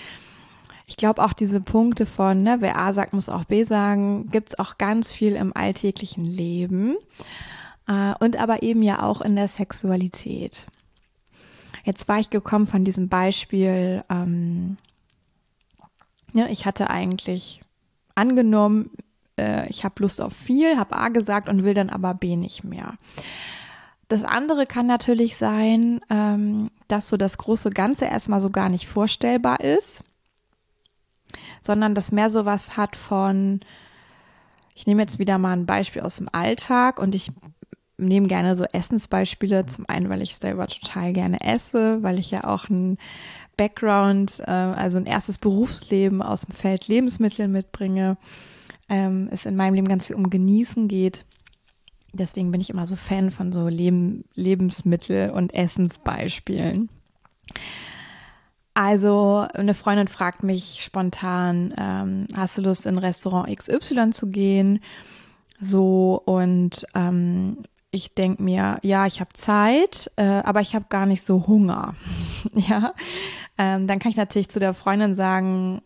ich 0.86 0.96
glaube 0.96 1.22
auch 1.22 1.32
diese 1.32 1.60
Punkte 1.60 2.06
von, 2.06 2.42
ne, 2.42 2.56
wer 2.60 2.78
A 2.78 2.92
sagt, 2.92 3.12
muss 3.12 3.28
auch 3.28 3.44
B 3.44 3.64
sagen, 3.64 4.28
gibt's 4.30 4.58
auch 4.58 4.78
ganz 4.78 5.12
viel 5.12 5.36
im 5.36 5.54
alltäglichen 5.54 6.24
Leben 6.24 6.96
äh, 7.92 8.14
und 8.24 8.36
aber 8.36 8.62
eben 8.62 8.82
ja 8.82 9.02
auch 9.02 9.20
in 9.20 9.36
der 9.36 9.48
Sexualität. 9.48 10.66
Jetzt 11.84 12.08
war 12.08 12.18
ich 12.18 12.30
gekommen 12.30 12.66
von 12.66 12.84
diesem 12.84 13.08
Beispiel, 13.08 14.04
ähm, 14.08 14.78
ja, 16.32 16.46
ich 16.46 16.64
hatte 16.64 16.88
eigentlich 16.88 17.60
angenommen, 18.14 18.90
äh, 19.38 19.68
ich 19.68 19.84
habe 19.84 20.02
Lust 20.02 20.20
auf 20.20 20.32
viel, 20.32 20.78
habe 20.78 20.96
A 20.96 21.08
gesagt 21.08 21.48
und 21.48 21.64
will 21.64 21.74
dann 21.74 21.90
aber 21.90 22.14
B 22.14 22.36
nicht 22.36 22.64
mehr. 22.64 22.94
Das 24.08 24.24
andere 24.24 24.66
kann 24.66 24.86
natürlich 24.86 25.36
sein, 25.36 26.00
ähm, 26.08 26.70
dass 26.88 27.08
so 27.08 27.16
das 27.16 27.38
große 27.38 27.70
Ganze 27.70 28.04
erstmal 28.04 28.40
so 28.40 28.50
gar 28.50 28.68
nicht 28.68 28.86
vorstellbar 28.86 29.60
ist, 29.60 30.02
sondern 31.60 31.94
dass 31.94 32.12
mehr 32.12 32.30
so 32.30 32.44
was 32.44 32.76
hat 32.76 32.94
von, 32.94 33.60
ich 34.74 34.86
nehme 34.86 35.02
jetzt 35.02 35.18
wieder 35.18 35.38
mal 35.38 35.52
ein 35.52 35.66
Beispiel 35.66 36.02
aus 36.02 36.16
dem 36.16 36.28
Alltag 36.30 36.98
und 36.98 37.14
ich 37.14 37.32
nehme 38.06 38.28
gerne 38.28 38.54
so 38.54 38.64
Essensbeispiele. 38.64 39.66
Zum 39.66 39.88
einen, 39.88 40.08
weil 40.08 40.22
ich 40.22 40.36
selber 40.36 40.66
total 40.66 41.12
gerne 41.12 41.40
esse, 41.40 42.02
weil 42.02 42.18
ich 42.18 42.30
ja 42.30 42.44
auch 42.44 42.68
ein 42.68 42.98
Background, 43.56 44.40
äh, 44.40 44.50
also 44.50 44.98
ein 44.98 45.06
erstes 45.06 45.38
Berufsleben 45.38 46.22
aus 46.22 46.42
dem 46.42 46.54
Feld 46.54 46.88
Lebensmittel 46.88 47.48
mitbringe. 47.48 48.16
Ähm, 48.88 49.28
es 49.30 49.46
in 49.46 49.56
meinem 49.56 49.74
Leben 49.74 49.88
ganz 49.88 50.06
viel 50.06 50.16
um 50.16 50.30
Genießen 50.30 50.88
geht. 50.88 51.24
Deswegen 52.12 52.50
bin 52.50 52.60
ich 52.60 52.70
immer 52.70 52.86
so 52.86 52.96
Fan 52.96 53.30
von 53.30 53.52
so 53.52 53.68
Leben, 53.68 54.24
Lebensmittel- 54.34 55.30
und 55.30 55.54
Essensbeispielen. 55.54 56.90
Also 58.74 59.46
eine 59.54 59.74
Freundin 59.74 60.08
fragt 60.08 60.42
mich 60.42 60.82
spontan, 60.82 61.74
ähm, 61.76 62.26
hast 62.34 62.56
du 62.56 62.62
Lust 62.62 62.86
in 62.86 62.98
Restaurant 62.98 63.54
XY 63.54 64.10
zu 64.10 64.30
gehen? 64.30 64.80
So 65.60 66.20
und 66.24 66.86
ähm, 66.94 67.58
ich 67.94 68.14
denke 68.14 68.42
mir, 68.42 68.78
ja, 68.82 69.06
ich 69.06 69.20
habe 69.20 69.34
Zeit, 69.34 70.10
äh, 70.16 70.24
aber 70.24 70.62
ich 70.62 70.74
habe 70.74 70.86
gar 70.88 71.04
nicht 71.04 71.22
so 71.22 71.46
Hunger. 71.46 71.94
ja, 72.54 72.94
ähm, 73.58 73.86
dann 73.86 73.98
kann 73.98 74.10
ich 74.10 74.16
natürlich 74.16 74.48
zu 74.48 74.58
der 74.58 74.72
Freundin 74.72 75.14
sagen, 75.14 75.82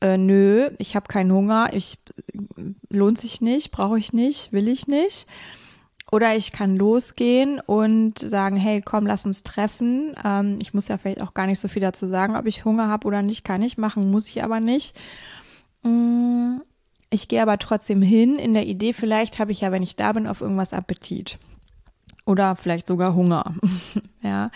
äh, 0.00 0.16
nö, 0.16 0.70
ich 0.78 0.94
habe 0.94 1.08
keinen 1.08 1.32
Hunger, 1.32 1.70
ich 1.72 1.98
lohnt 2.88 3.18
sich 3.18 3.40
nicht, 3.40 3.72
brauche 3.72 3.98
ich 3.98 4.12
nicht, 4.12 4.52
will 4.52 4.68
ich 4.68 4.86
nicht. 4.86 5.26
Oder 6.12 6.36
ich 6.36 6.52
kann 6.52 6.76
losgehen 6.76 7.58
und 7.58 8.18
sagen, 8.18 8.56
hey, 8.56 8.80
komm, 8.80 9.04
lass 9.04 9.26
uns 9.26 9.42
treffen. 9.42 10.14
Ähm, 10.24 10.60
ich 10.62 10.72
muss 10.72 10.86
ja 10.86 10.98
vielleicht 10.98 11.22
auch 11.22 11.34
gar 11.34 11.46
nicht 11.46 11.58
so 11.58 11.66
viel 11.66 11.82
dazu 11.82 12.06
sagen, 12.08 12.36
ob 12.36 12.46
ich 12.46 12.64
Hunger 12.64 12.86
habe 12.86 13.08
oder 13.08 13.22
nicht, 13.22 13.44
kann 13.44 13.62
ich 13.62 13.76
machen, 13.76 14.10
muss 14.10 14.28
ich 14.28 14.44
aber 14.44 14.60
nicht. 14.60 14.96
Mm, 15.82 16.58
ich 17.12 17.28
gehe 17.28 17.42
aber 17.42 17.58
trotzdem 17.58 18.00
hin 18.00 18.38
in 18.38 18.54
der 18.54 18.66
Idee, 18.66 18.92
vielleicht 18.92 19.38
habe 19.38 19.52
ich 19.52 19.60
ja, 19.60 19.70
wenn 19.70 19.82
ich 19.82 19.96
da 19.96 20.12
bin, 20.12 20.26
auf 20.26 20.40
irgendwas 20.40 20.72
Appetit. 20.72 21.38
Oder 22.24 22.56
vielleicht 22.56 22.86
sogar 22.86 23.14
Hunger. 23.14 23.54
ja. 24.22 24.50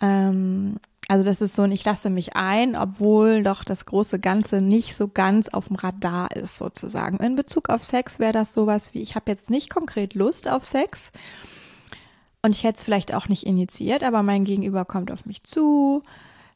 Ähm, 0.00 0.76
also 1.08 1.24
das 1.24 1.40
ist 1.40 1.56
so 1.56 1.62
ein, 1.62 1.72
ich 1.72 1.84
lasse 1.84 2.08
mich 2.08 2.36
ein, 2.36 2.76
obwohl 2.76 3.42
doch 3.42 3.64
das 3.64 3.84
große 3.86 4.20
Ganze 4.20 4.60
nicht 4.60 4.94
so 4.94 5.08
ganz 5.08 5.48
auf 5.48 5.68
dem 5.68 5.76
Radar 5.76 6.30
ist, 6.36 6.56
sozusagen. 6.56 7.18
In 7.18 7.34
Bezug 7.34 7.68
auf 7.68 7.82
Sex 7.82 8.20
wäre 8.20 8.32
das 8.32 8.52
sowas 8.52 8.94
wie, 8.94 9.02
ich 9.02 9.16
habe 9.16 9.30
jetzt 9.30 9.50
nicht 9.50 9.68
konkret 9.68 10.14
Lust 10.14 10.48
auf 10.48 10.64
Sex. 10.64 11.10
Und 12.42 12.52
ich 12.52 12.62
hätte 12.62 12.78
es 12.78 12.84
vielleicht 12.84 13.12
auch 13.12 13.28
nicht 13.28 13.44
initiiert, 13.44 14.04
aber 14.04 14.22
mein 14.22 14.44
Gegenüber 14.44 14.84
kommt 14.84 15.10
auf 15.10 15.26
mich 15.26 15.42
zu, 15.42 16.02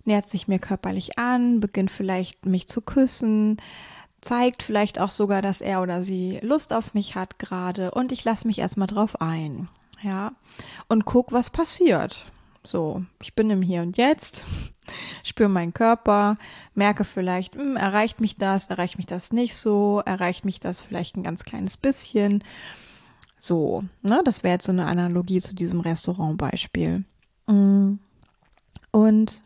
nähert 0.05 0.29
sich 0.29 0.47
mir 0.47 0.59
körperlich 0.59 1.19
an, 1.19 1.61
beginnt 1.61 1.91
vielleicht 1.91 2.47
mich 2.47 2.69
zu 2.69 2.81
küssen, 2.81 3.57
zeigt 4.27 4.65
vielleicht 4.65 5.01
auch 5.01 5.11
sogar, 5.11 5.41
dass 5.41 5.61
er 5.61 5.81
oder 5.83 6.03
sie 6.03 6.41
Lust 6.43 6.73
auf 6.73 6.95
mich 6.95 7.15
hat 7.15 7.39
gerade 7.39 7.93
und 7.93 8.11
ich 8.11 8.25
lasse 8.25 8.47
mich 8.47 8.59
erstmal 8.59 8.89
drauf 8.89 9.21
ein. 9.21 9.69
Ja, 10.03 10.33
und 10.89 11.05
guck, 11.05 11.33
was 11.33 11.51
passiert. 11.51 12.27
So, 12.65 13.05
ich 13.23 13.35
bin 13.35 13.51
im 13.51 13.63
Hier 13.63 13.83
und 13.83 13.97
Jetzt, 13.97 14.45
spüre 15.23 15.49
meinen 15.49 15.73
Körper, 15.73 16.39
merke 16.75 17.05
vielleicht, 17.05 17.55
mh, 17.55 17.63
hm, 17.63 17.77
erreicht 17.77 18.21
mich 18.21 18.37
das, 18.37 18.67
erreicht 18.67 18.99
mich 18.99 19.07
das 19.07 19.33
nicht 19.33 19.55
so, 19.55 20.03
erreicht 20.05 20.45
mich 20.45 20.59
das 20.59 20.81
vielleicht 20.81 21.17
ein 21.17 21.23
ganz 21.23 21.45
kleines 21.45 21.77
bisschen. 21.77 22.43
So, 23.39 23.85
ne, 24.03 24.23
das 24.25 24.43
wäre 24.43 24.55
jetzt 24.55 24.67
so 24.67 24.73
eine 24.73 24.87
Analogie 24.87 25.41
zu 25.41 25.55
diesem 25.55 25.81
Restaurantbeispiel. 25.81 27.05
Mm. 27.47 27.95
Und 28.91 29.43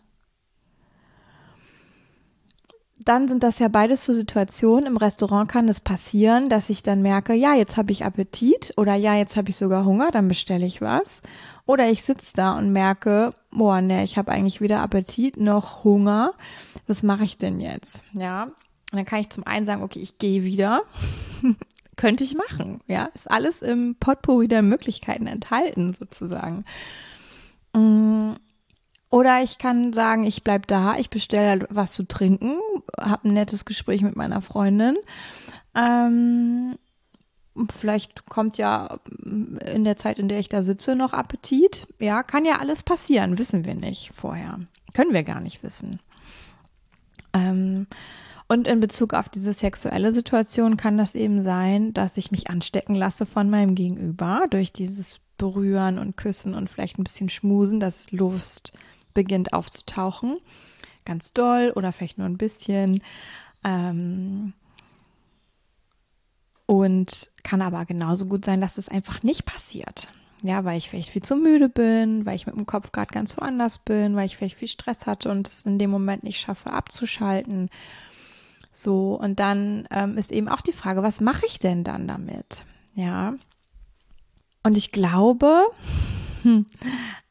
dann 3.05 3.29
sind 3.29 3.43
das 3.43 3.59
ja 3.59 3.69
beides 3.69 4.05
so 4.05 4.13
Situationen. 4.13 4.87
Im 4.87 4.97
Restaurant 4.97 5.51
kann 5.51 5.69
es 5.69 5.81
passieren, 5.81 6.51
dass 6.51 6.69
ich 6.69 6.83
dann 6.83 7.01
merke, 7.03 7.35
ja, 7.35 7.55
jetzt 7.55 7.77
habe 7.77 7.93
ich 7.93 8.05
Appetit 8.05 8.75
oder 8.77 8.95
ja, 8.95 9.17
jetzt 9.17 9.37
habe 9.37 9.51
ich 9.51 9.57
sogar 9.57 9.85
Hunger, 9.85 10.11
dann 10.11 10.29
bestelle 10.29 10.67
ich 10.67 10.81
was. 10.81 11.23
Oder 11.67 11.89
ich 11.89 12.03
sitze 12.03 12.35
da 12.37 12.59
und 12.59 12.73
merke, 12.73 13.35
boah, 13.51 13.81
ne, 13.81 14.05
ich 14.05 14.19
habe 14.19 14.31
eigentlich 14.33 14.61
weder 14.61 14.83
Appetit 14.83 15.39
noch 15.39 15.85
Hunger. 15.85 16.35
Was 16.87 17.03
mache 17.03 17.25
ich 17.25 17.39
denn 17.39 17.61
jetzt? 17.61 18.05
Ja, 18.13 18.45
und 18.45 18.97
dann 18.97 19.05
kann 19.05 19.21
ich 19.21 19.31
zum 19.31 19.47
einen 19.47 19.65
sagen, 19.65 19.83
okay, 19.83 20.01
ich 20.01 20.19
gehe 20.19 20.45
wieder. 20.45 20.83
Könnte 21.97 22.25
ich 22.25 22.35
machen. 22.35 22.81
Ja, 22.87 23.11
ist 23.15 23.31
alles 23.31 23.63
im 23.63 23.97
Potpourri 23.99 24.49
der 24.49 24.63
Möglichkeiten 24.63 25.27
enthalten, 25.27 25.95
sozusagen. 25.95 26.65
Mm 27.75 28.33
oder 29.11 29.43
ich 29.43 29.59
kann 29.59 29.93
sagen, 29.93 30.25
ich 30.25 30.45
bleib 30.45 30.69
da, 30.69 30.97
ich 30.97 31.11
bestelle 31.11 31.67
was 31.69 31.93
zu 31.93 32.07
trinken, 32.07 32.59
habe 32.99 33.29
ein 33.29 33.35
nettes 33.35 33.65
Gespräch 33.65 34.03
mit 34.03 34.15
meiner 34.17 34.41
Freundin. 34.41 34.97
Ähm, 35.75 36.77
vielleicht 37.77 38.27
kommt 38.27 38.57
ja 38.57 39.01
in 39.25 39.83
der 39.85 39.97
Zeit, 39.97 40.19
in 40.21 40.29
der 40.29 40.39
ich 40.39 40.49
da 40.49 40.63
sitze, 40.63 40.95
noch 40.95 41.13
Appetit. 41.13 41.89
Ja, 41.99 42.23
kann 42.23 42.45
ja 42.45 42.61
alles 42.61 42.85
passieren, 42.85 43.37
wissen 43.37 43.65
wir 43.65 43.75
nicht 43.75 44.13
vorher. 44.15 44.61
Können 44.95 45.13
wir 45.13 45.25
gar 45.25 45.41
nicht 45.41 45.63
wissen. 45.65 45.99
Ähm, 47.33 47.89
und 48.49 48.67
in 48.67 48.81
Bezug 48.81 49.15
auf 49.15 49.29
diese 49.29 49.53
sexuelle 49.53 50.13
Situation 50.13 50.77
kann 50.77 50.99
das 50.99 51.15
eben 51.15 51.43
sein, 51.43 51.93
dass 51.95 52.17
ich 52.17 52.31
mich 52.31 52.51
anstecken 52.51 52.95
lasse 52.95 53.27
von 53.27 53.51
meinem 53.51 53.75
Gegenüber 53.75 54.45
durch 54.51 54.73
dieses 54.73 55.21
Berühren 55.37 55.99
und 55.99 56.17
Küssen 56.17 56.55
und 56.55 56.69
vielleicht 56.69 56.99
ein 56.99 57.05
bisschen 57.05 57.29
Schmusen, 57.29 57.81
dass 57.81 58.13
Lust 58.13 58.73
beginnt 59.15 59.53
aufzutauchen. 59.53 60.39
Ganz 61.05 61.33
doll 61.33 61.73
oder 61.75 61.93
vielleicht 61.93 62.19
nur 62.19 62.27
ein 62.27 62.39
bisschen. 62.39 63.03
Ähm, 63.65 64.53
und 66.67 67.31
kann 67.43 67.63
aber 67.63 67.85
genauso 67.85 68.27
gut 68.27 68.45
sein, 68.45 68.61
dass 68.61 68.75
das 68.75 68.89
einfach 68.89 69.23
nicht 69.23 69.45
passiert. 69.45 70.09
Ja, 70.43 70.65
weil 70.65 70.79
ich 70.79 70.89
vielleicht 70.89 71.11
viel 71.11 71.23
zu 71.23 71.37
müde 71.37 71.69
bin, 71.69 72.25
weil 72.25 72.37
ich 72.37 72.47
mit 72.47 72.57
dem 72.57 72.65
Kopf 72.65 72.93
gerade 72.93 73.13
ganz 73.13 73.37
woanders 73.37 73.79
bin, 73.79 74.17
weil 74.17 74.27
ich 74.27 74.37
vielleicht 74.37 74.57
viel 74.57 74.69
Stress 74.69 75.07
hatte 75.07 75.31
und 75.31 75.49
es 75.49 75.65
in 75.65 75.79
dem 75.79 75.91
Moment 75.91 76.23
nicht 76.23 76.41
schaffe 76.41 76.73
abzuschalten. 76.73 77.69
So, 78.73 79.15
und 79.21 79.41
dann 79.41 79.87
ähm, 79.91 80.17
ist 80.17 80.33
eben 80.33 80.49
auch 80.49 80.61
die 80.61 80.73
Frage, 80.73 81.03
was 81.03 81.21
mache 81.21 81.45
ich 81.47 81.59
denn 81.59 81.85
dann 81.85 82.09
damit? 82.09 82.65
Ja. 82.95 83.35
Und 84.63 84.77
ich 84.77 84.93
glaube, 84.93 85.65
hm, 86.43 86.67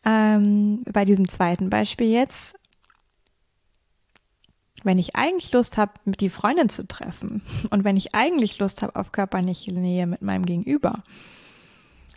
ähm, 0.06 0.84
bei 0.92 1.06
diesem 1.06 1.28
zweiten 1.28 1.70
Beispiel 1.70 2.08
jetzt, 2.08 2.58
wenn 4.84 4.98
ich 4.98 5.16
eigentlich 5.16 5.52
Lust 5.52 5.78
habe, 5.78 5.94
die 6.06 6.30
Freundin 6.30 6.70
zu 6.70 6.88
treffen 6.88 7.42
und 7.70 7.84
wenn 7.84 7.98
ich 7.98 8.16
eigentlich 8.16 8.60
Lust 8.60 8.82
habe 8.82 8.96
auf 8.96 9.12
körperliche 9.12 9.74
Nähe 9.74 10.08
mit 10.08 10.22
meinem 10.22 10.46
Gegenüber, 10.46 11.00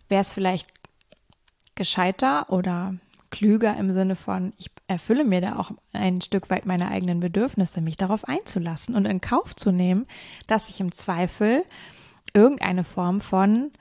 wäre 0.09 0.23
es 0.23 0.33
vielleicht 0.33 0.69
gescheiter 1.75 2.51
oder 2.51 2.95
klüger 3.31 3.77
im 3.77 3.91
Sinne 3.93 4.15
von, 4.15 4.53
ich 4.59 4.71
erfülle 4.87 5.25
mir 5.25 5.41
da 5.41 5.57
auch 5.57 5.71
ein 5.93 6.21
Stück 6.21 6.51
weit 6.51 6.67
meine 6.67 6.89
eigenen 6.89 7.21
Bedürfnisse, 7.21 7.81
mich 7.81 7.97
darauf 7.97 8.29
einzulassen 8.29 8.95
und 8.95 9.07
in 9.07 9.23
Kauf 9.23 9.57
zu 9.57 9.73
nehmen, 9.73 10.07
dass 10.47 10.69
ich 10.69 10.81
im 10.81 10.93
Zweifel 10.93 11.65
irgendeine 12.35 12.85
Form 12.85 13.21
von 13.21 13.73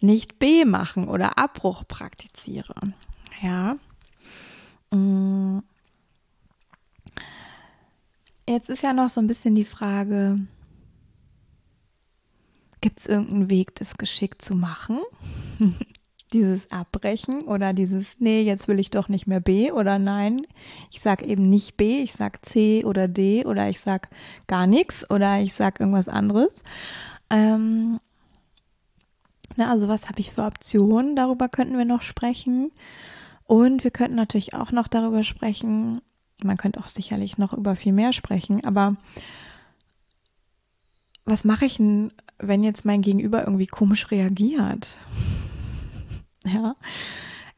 nicht 0.00 0.38
B 0.38 0.64
machen 0.64 1.08
oder 1.08 1.38
Abbruch 1.38 1.84
praktiziere. 1.86 2.74
Ja. 3.40 3.74
Mm. 4.90 5.58
jetzt 8.48 8.70
ist 8.70 8.82
ja 8.82 8.92
noch 8.92 9.10
so 9.10 9.20
ein 9.20 9.26
bisschen 9.26 9.54
die 9.54 9.66
Frage, 9.66 10.40
gibt 12.80 13.00
es 13.00 13.06
irgendeinen 13.06 13.50
Weg, 13.50 13.74
das 13.74 13.98
geschickt 13.98 14.40
zu 14.40 14.54
machen? 14.54 15.00
dieses 16.32 16.70
Abbrechen 16.70 17.42
oder 17.42 17.72
dieses, 17.72 18.20
nee, 18.20 18.42
jetzt 18.42 18.68
will 18.68 18.78
ich 18.78 18.90
doch 18.90 19.08
nicht 19.08 19.26
mehr 19.26 19.40
B 19.40 19.72
oder 19.72 19.98
nein, 19.98 20.42
ich 20.90 21.00
sag 21.00 21.22
eben 21.26 21.48
nicht 21.48 21.76
B, 21.76 22.02
ich 22.02 22.12
sag 22.12 22.44
C 22.44 22.84
oder 22.84 23.08
D 23.08 23.44
oder 23.46 23.68
ich 23.68 23.80
sag 23.80 24.08
gar 24.46 24.66
nichts 24.66 25.08
oder 25.10 25.40
ich 25.40 25.54
sag 25.54 25.80
irgendwas 25.80 26.08
anderes. 26.08 26.62
Ähm, 27.30 28.00
na, 29.56 29.70
also 29.70 29.88
was 29.88 30.08
habe 30.08 30.20
ich 30.20 30.32
für 30.32 30.44
Optionen? 30.44 31.16
Darüber 31.16 31.48
könnten 31.48 31.78
wir 31.78 31.84
noch 31.84 32.02
sprechen. 32.02 32.70
Und 33.48 33.82
wir 33.82 33.90
könnten 33.90 34.14
natürlich 34.14 34.52
auch 34.52 34.72
noch 34.72 34.88
darüber 34.88 35.22
sprechen, 35.22 36.02
man 36.44 36.58
könnte 36.58 36.80
auch 36.80 36.86
sicherlich 36.86 37.38
noch 37.38 37.54
über 37.54 37.76
viel 37.76 37.94
mehr 37.94 38.12
sprechen, 38.12 38.62
aber 38.62 38.96
was 41.24 41.46
mache 41.46 41.64
ich 41.64 41.78
denn, 41.78 42.12
wenn 42.38 42.62
jetzt 42.62 42.84
mein 42.84 43.00
Gegenüber 43.00 43.42
irgendwie 43.44 43.66
komisch 43.66 44.10
reagiert? 44.12 44.88
Ja, 46.46 46.76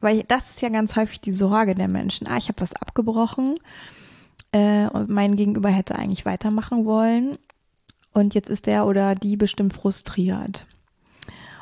weil 0.01 0.23
das 0.23 0.49
ist 0.49 0.61
ja 0.61 0.67
ganz 0.67 0.97
häufig 0.97 1.21
die 1.21 1.31
Sorge 1.31 1.75
der 1.75 1.87
Menschen. 1.87 2.27
Ah, 2.27 2.35
ich 2.35 2.49
habe 2.49 2.59
was 2.59 2.75
abgebrochen 2.75 3.55
äh, 4.51 4.89
und 4.89 5.07
mein 5.09 5.37
Gegenüber 5.37 5.69
hätte 5.69 5.95
eigentlich 5.95 6.25
weitermachen 6.25 6.83
wollen 6.83 7.37
und 8.11 8.33
jetzt 8.33 8.49
ist 8.49 8.65
der 8.65 8.87
oder 8.87 9.15
die 9.15 9.37
bestimmt 9.37 9.73
frustriert 9.73 10.65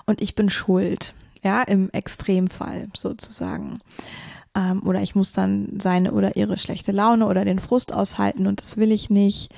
und 0.06 0.22
ich 0.22 0.34
bin 0.34 0.50
schuld. 0.50 1.14
Ja, 1.44 1.64
im 1.64 1.90
Extremfall 1.92 2.90
sozusagen. 2.96 3.80
Ähm, 4.56 4.84
oder 4.84 5.02
ich 5.02 5.16
muss 5.16 5.32
dann 5.32 5.80
seine 5.80 6.12
oder 6.12 6.36
ihre 6.36 6.58
schlechte 6.58 6.92
Laune 6.92 7.28
oder 7.28 7.46
den 7.46 7.60
Frust 7.60 7.94
aushalten 7.94 8.48
und 8.48 8.62
das 8.62 8.78
will 8.78 8.92
ich 8.92 9.10
nicht. 9.10 9.54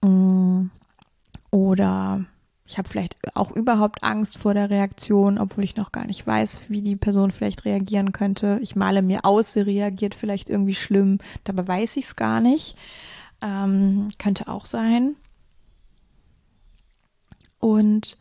Mm, 0.00 0.66
oder 1.50 2.24
ich 2.64 2.78
habe 2.78 2.88
vielleicht 2.88 3.16
auch 3.36 3.50
überhaupt 3.50 4.02
Angst 4.02 4.38
vor 4.38 4.54
der 4.54 4.70
Reaktion, 4.70 5.38
obwohl 5.38 5.64
ich 5.64 5.76
noch 5.76 5.92
gar 5.92 6.06
nicht 6.06 6.26
weiß, 6.26 6.70
wie 6.70 6.80
die 6.80 6.96
Person 6.96 7.30
vielleicht 7.30 7.64
reagieren 7.64 8.12
könnte. 8.12 8.58
Ich 8.62 8.76
male 8.76 9.02
mir 9.02 9.24
aus, 9.24 9.52
sie 9.52 9.60
reagiert 9.60 10.14
vielleicht 10.14 10.48
irgendwie 10.48 10.74
schlimm, 10.74 11.18
dabei 11.44 11.68
weiß 11.68 11.96
ich 11.96 12.06
es 12.06 12.16
gar 12.16 12.40
nicht. 12.40 12.76
Ähm, 13.42 14.08
könnte 14.18 14.48
auch 14.48 14.66
sein. 14.66 15.16
Und 17.58 18.16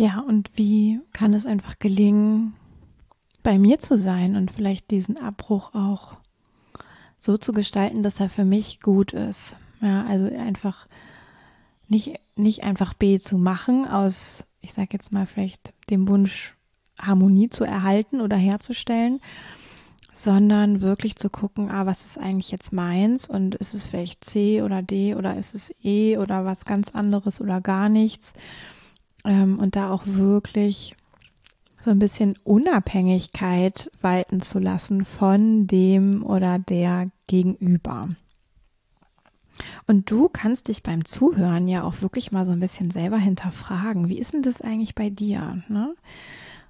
ja, 0.00 0.20
und 0.20 0.50
wie 0.54 1.00
kann 1.12 1.34
es 1.34 1.44
einfach 1.44 1.78
gelingen, 1.78 2.54
bei 3.42 3.58
mir 3.58 3.78
zu 3.78 3.98
sein 3.98 4.34
und 4.34 4.50
vielleicht 4.50 4.90
diesen 4.90 5.18
Abbruch 5.18 5.74
auch 5.74 6.16
so 7.18 7.36
zu 7.36 7.52
gestalten, 7.52 8.02
dass 8.02 8.18
er 8.18 8.30
für 8.30 8.46
mich 8.46 8.80
gut 8.80 9.12
ist. 9.12 9.56
Ja, 9.82 10.04
also 10.06 10.26
einfach 10.34 10.86
nicht, 11.86 12.18
nicht 12.34 12.64
einfach 12.64 12.94
B 12.94 13.18
zu 13.18 13.36
machen 13.36 13.86
aus, 13.86 14.46
ich 14.62 14.72
sage 14.72 14.88
jetzt 14.92 15.12
mal 15.12 15.26
vielleicht 15.26 15.74
dem 15.90 16.08
Wunsch, 16.08 16.54
Harmonie 16.98 17.50
zu 17.50 17.64
erhalten 17.64 18.22
oder 18.22 18.36
herzustellen, 18.36 19.20
sondern 20.14 20.80
wirklich 20.80 21.16
zu 21.16 21.28
gucken, 21.28 21.70
ah, 21.70 21.84
was 21.84 22.04
ist 22.04 22.18
eigentlich 22.18 22.50
jetzt 22.50 22.72
meins 22.72 23.28
und 23.28 23.54
ist 23.54 23.74
es 23.74 23.84
vielleicht 23.84 24.24
C 24.24 24.62
oder 24.62 24.82
D 24.82 25.14
oder 25.14 25.36
ist 25.36 25.54
es 25.54 25.74
E 25.82 26.16
oder 26.16 26.46
was 26.46 26.64
ganz 26.64 26.90
anderes 26.90 27.40
oder 27.40 27.60
gar 27.60 27.90
nichts 27.90 28.32
ähm, 29.24 29.58
und 29.58 29.76
da 29.76 29.90
auch 29.90 30.02
wirklich 30.06 30.96
so 31.82 31.90
ein 31.90 31.98
bisschen 31.98 32.38
Unabhängigkeit 32.44 33.90
walten 34.00 34.42
zu 34.42 34.58
lassen 34.58 35.04
von 35.04 35.66
dem 35.66 36.22
oder 36.24 36.58
der 36.58 37.10
Gegenüber. 37.26 38.10
Und 39.86 40.10
du 40.10 40.28
kannst 40.28 40.68
dich 40.68 40.82
beim 40.82 41.04
Zuhören 41.04 41.68
ja 41.68 41.82
auch 41.84 42.02
wirklich 42.02 42.32
mal 42.32 42.46
so 42.46 42.52
ein 42.52 42.60
bisschen 42.60 42.90
selber 42.90 43.18
hinterfragen. 43.18 44.08
Wie 44.08 44.18
ist 44.18 44.32
denn 44.32 44.42
das 44.42 44.60
eigentlich 44.60 44.94
bei 44.94 45.10
dir? 45.10 45.62
Ne? 45.68 45.94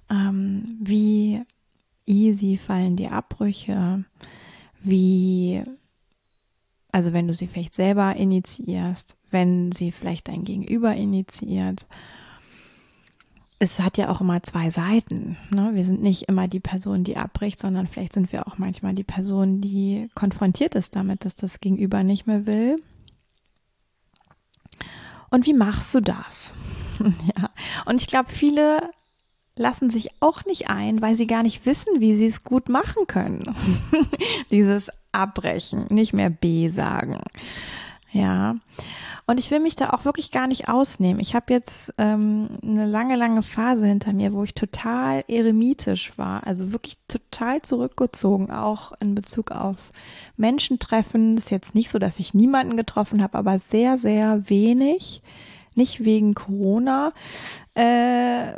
Ähm, 0.09 0.77
wie 0.81 1.41
easy 2.05 2.57
fallen 2.57 2.95
die 2.95 3.07
Abbrüche? 3.07 4.03
Wie, 4.81 5.63
also 6.91 7.13
wenn 7.13 7.27
du 7.27 7.33
sie 7.33 7.47
vielleicht 7.47 7.75
selber 7.75 8.15
initiierst, 8.15 9.17
wenn 9.29 9.71
sie 9.71 9.91
vielleicht 9.91 10.27
dein 10.27 10.43
Gegenüber 10.43 10.93
initiiert. 10.93 11.85
Es 13.61 13.79
hat 13.79 13.99
ja 13.99 14.09
auch 14.09 14.21
immer 14.21 14.41
zwei 14.41 14.71
Seiten. 14.71 15.37
Ne? 15.51 15.71
Wir 15.73 15.85
sind 15.85 16.01
nicht 16.01 16.23
immer 16.23 16.47
die 16.47 16.59
Person, 16.59 17.03
die 17.03 17.17
abbricht, 17.17 17.59
sondern 17.59 17.85
vielleicht 17.85 18.13
sind 18.13 18.31
wir 18.31 18.47
auch 18.47 18.57
manchmal 18.57 18.95
die 18.95 19.03
Person, 19.03 19.61
die 19.61 20.09
konfrontiert 20.15 20.73
ist 20.73 20.95
damit, 20.95 21.25
dass 21.25 21.35
das 21.35 21.59
Gegenüber 21.59 22.01
nicht 22.01 22.25
mehr 22.25 22.47
will 22.47 22.77
und 25.31 25.45
wie 25.45 25.53
machst 25.53 25.95
du 25.95 26.01
das? 26.01 26.53
ja. 26.99 27.49
Und 27.85 28.01
ich 28.01 28.07
glaube, 28.07 28.29
viele 28.29 28.91
lassen 29.55 29.89
sich 29.89 30.09
auch 30.19 30.45
nicht 30.45 30.69
ein, 30.69 31.01
weil 31.01 31.15
sie 31.15 31.27
gar 31.27 31.41
nicht 31.41 31.65
wissen, 31.65 31.99
wie 31.99 32.15
sie 32.15 32.27
es 32.27 32.43
gut 32.43 32.69
machen 32.69 33.07
können. 33.07 33.55
Dieses 34.51 34.91
Abbrechen, 35.11 35.85
nicht 35.89 36.13
mehr 36.13 36.29
B 36.29 36.69
sagen. 36.69 37.21
Ja. 38.11 38.55
Und 39.27 39.39
ich 39.39 39.51
will 39.51 39.59
mich 39.59 39.75
da 39.75 39.91
auch 39.91 40.03
wirklich 40.05 40.31
gar 40.31 40.47
nicht 40.47 40.67
ausnehmen. 40.67 41.19
Ich 41.19 41.35
habe 41.35 41.53
jetzt 41.53 41.93
ähm, 41.97 42.57
eine 42.63 42.85
lange, 42.85 43.15
lange 43.15 43.43
Phase 43.43 43.85
hinter 43.85 44.13
mir, 44.13 44.33
wo 44.33 44.43
ich 44.43 44.53
total 44.53 45.23
eremitisch 45.27 46.17
war, 46.17 46.45
also 46.45 46.71
wirklich 46.71 46.97
total 47.07 47.61
zurückgezogen, 47.61 48.51
auch 48.51 48.93
in 48.99 49.15
Bezug 49.15 49.51
auf 49.51 49.77
Menschentreffen. 50.37 51.37
Ist 51.37 51.51
jetzt 51.51 51.75
nicht 51.75 51.89
so, 51.89 51.99
dass 51.99 52.19
ich 52.19 52.33
niemanden 52.33 52.77
getroffen 52.77 53.21
habe, 53.21 53.37
aber 53.37 53.57
sehr, 53.57 53.97
sehr 53.97 54.49
wenig. 54.49 55.21
Nicht 55.81 56.05
wegen 56.05 56.35
Corona, 56.35 57.11
äh, 57.73 58.51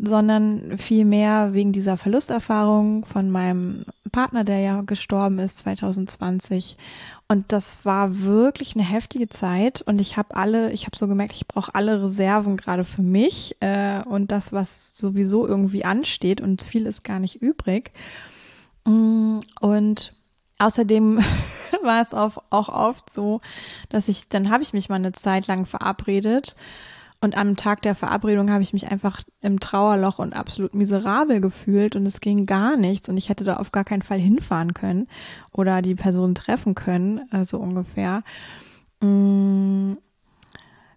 sondern 0.00 0.78
vielmehr 0.78 1.52
wegen 1.52 1.70
dieser 1.72 1.96
Verlusterfahrung 1.96 3.04
von 3.04 3.30
meinem 3.30 3.84
Partner, 4.10 4.42
der 4.42 4.58
ja 4.58 4.80
gestorben 4.80 5.38
ist 5.38 5.58
2020 5.58 6.76
und 7.30 7.52
das 7.52 7.84
war 7.84 8.22
wirklich 8.22 8.74
eine 8.74 8.82
heftige 8.82 9.28
Zeit 9.28 9.82
und 9.82 10.00
ich 10.00 10.16
habe 10.16 10.34
alle, 10.34 10.72
ich 10.72 10.86
habe 10.86 10.96
so 10.96 11.06
gemerkt, 11.06 11.36
ich 11.36 11.46
brauche 11.46 11.72
alle 11.76 12.02
Reserven 12.02 12.56
gerade 12.56 12.82
für 12.82 13.02
mich 13.02 13.56
äh, 13.60 14.02
und 14.02 14.32
das, 14.32 14.52
was 14.52 14.96
sowieso 14.96 15.46
irgendwie 15.46 15.84
ansteht 15.84 16.40
und 16.40 16.60
viel 16.60 16.86
ist 16.86 17.04
gar 17.04 17.20
nicht 17.20 17.40
übrig. 17.40 17.92
Mm, 18.84 19.38
und 19.60 20.12
außerdem 20.60 21.18
war 21.82 22.00
es 22.00 22.14
auch, 22.14 22.42
oft 22.50 23.10
so, 23.10 23.40
dass 23.88 24.08
ich, 24.08 24.28
dann 24.28 24.50
habe 24.50 24.62
ich 24.62 24.72
mich 24.72 24.88
mal 24.88 24.96
eine 24.96 25.12
Zeit 25.12 25.46
lang 25.46 25.66
verabredet 25.66 26.54
und 27.22 27.36
am 27.36 27.56
Tag 27.56 27.82
der 27.82 27.94
Verabredung 27.94 28.50
habe 28.50 28.62
ich 28.62 28.72
mich 28.72 28.90
einfach 28.90 29.20
im 29.42 29.60
Trauerloch 29.60 30.18
und 30.18 30.32
absolut 30.32 30.74
miserabel 30.74 31.40
gefühlt 31.40 31.94
und 31.94 32.06
es 32.06 32.20
ging 32.20 32.46
gar 32.46 32.76
nichts 32.76 33.08
und 33.08 33.16
ich 33.16 33.28
hätte 33.28 33.44
da 33.44 33.56
auf 33.56 33.72
gar 33.72 33.84
keinen 33.84 34.02
Fall 34.02 34.18
hinfahren 34.18 34.72
können 34.72 35.06
oder 35.52 35.82
die 35.82 35.94
Person 35.94 36.34
treffen 36.34 36.74
können, 36.74 37.28
so 37.42 37.58
ungefähr. 37.58 38.22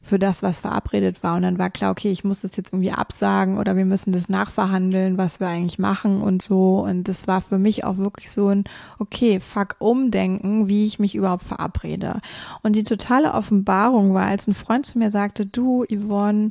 Für 0.05 0.19
das, 0.19 0.43
was 0.43 0.59
verabredet 0.59 1.23
war. 1.23 1.37
Und 1.37 1.43
dann 1.43 1.57
war 1.57 1.69
klar, 1.69 1.91
okay, 1.91 2.11
ich 2.11 2.25
muss 2.25 2.41
das 2.41 2.57
jetzt 2.57 2.73
irgendwie 2.73 2.91
absagen 2.91 3.57
oder 3.57 3.77
wir 3.77 3.85
müssen 3.85 4.11
das 4.11 4.27
nachverhandeln, 4.27 5.17
was 5.17 5.39
wir 5.39 5.47
eigentlich 5.47 5.79
machen 5.79 6.21
und 6.21 6.41
so. 6.41 6.79
Und 6.79 7.07
das 7.07 7.25
war 7.25 7.39
für 7.39 7.57
mich 7.57 7.85
auch 7.85 7.95
wirklich 7.95 8.29
so 8.29 8.49
ein, 8.49 8.65
okay, 8.99 9.39
fuck, 9.39 9.77
umdenken, 9.79 10.67
wie 10.67 10.85
ich 10.85 10.99
mich 10.99 11.15
überhaupt 11.15 11.43
verabrede. 11.43 12.19
Und 12.63 12.75
die 12.75 12.83
totale 12.83 13.33
Offenbarung 13.33 14.13
war, 14.13 14.25
als 14.25 14.45
ein 14.47 14.53
Freund 14.53 14.85
zu 14.85 14.99
mir 14.99 15.09
sagte, 15.09 15.45
du, 15.45 15.85
Yvonne, 15.85 16.49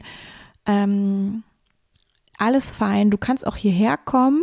ähm, 0.64 1.42
alles 2.38 2.70
fein, 2.70 3.10
du 3.10 3.18
kannst 3.18 3.46
auch 3.46 3.56
hierher 3.56 3.96
kommen. 3.96 4.42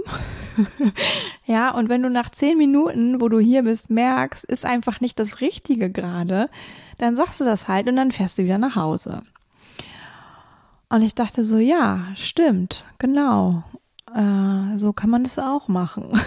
ja, 1.50 1.72
und 1.72 1.90
wenn 1.90 2.04
du 2.04 2.12
nach 2.12 2.30
zehn 2.30 2.60
Minuten, 2.60 3.20
wo 3.20 3.28
du 3.28 3.40
hier 3.40 3.64
bist, 3.64 3.90
merkst, 3.90 4.44
ist 4.44 4.68
einfach 4.68 5.02
nicht 5.02 5.18
das 5.18 5.42
Richtige 5.42 5.90
gerade, 5.90 6.48
dann 7.00 7.16
sagst 7.16 7.42
du 7.42 7.44
das 7.44 7.68
halt 7.68 7.90
und 7.90 7.96
dann 7.96 8.12
fährst 8.12 8.38
du 8.38 8.44
wieder 8.44 8.60
nach 8.60 8.76
Hause. 8.76 9.24
Und 10.90 11.02
ich 11.02 11.16
dachte 11.16 11.44
so, 11.44 11.58
ja, 11.58 12.06
stimmt, 12.14 12.86
genau. 13.00 13.64
Äh, 14.14 14.78
so 14.78 14.94
kann 14.94 15.10
man 15.10 15.24
das 15.24 15.40
auch 15.40 15.68
machen. 15.68 16.22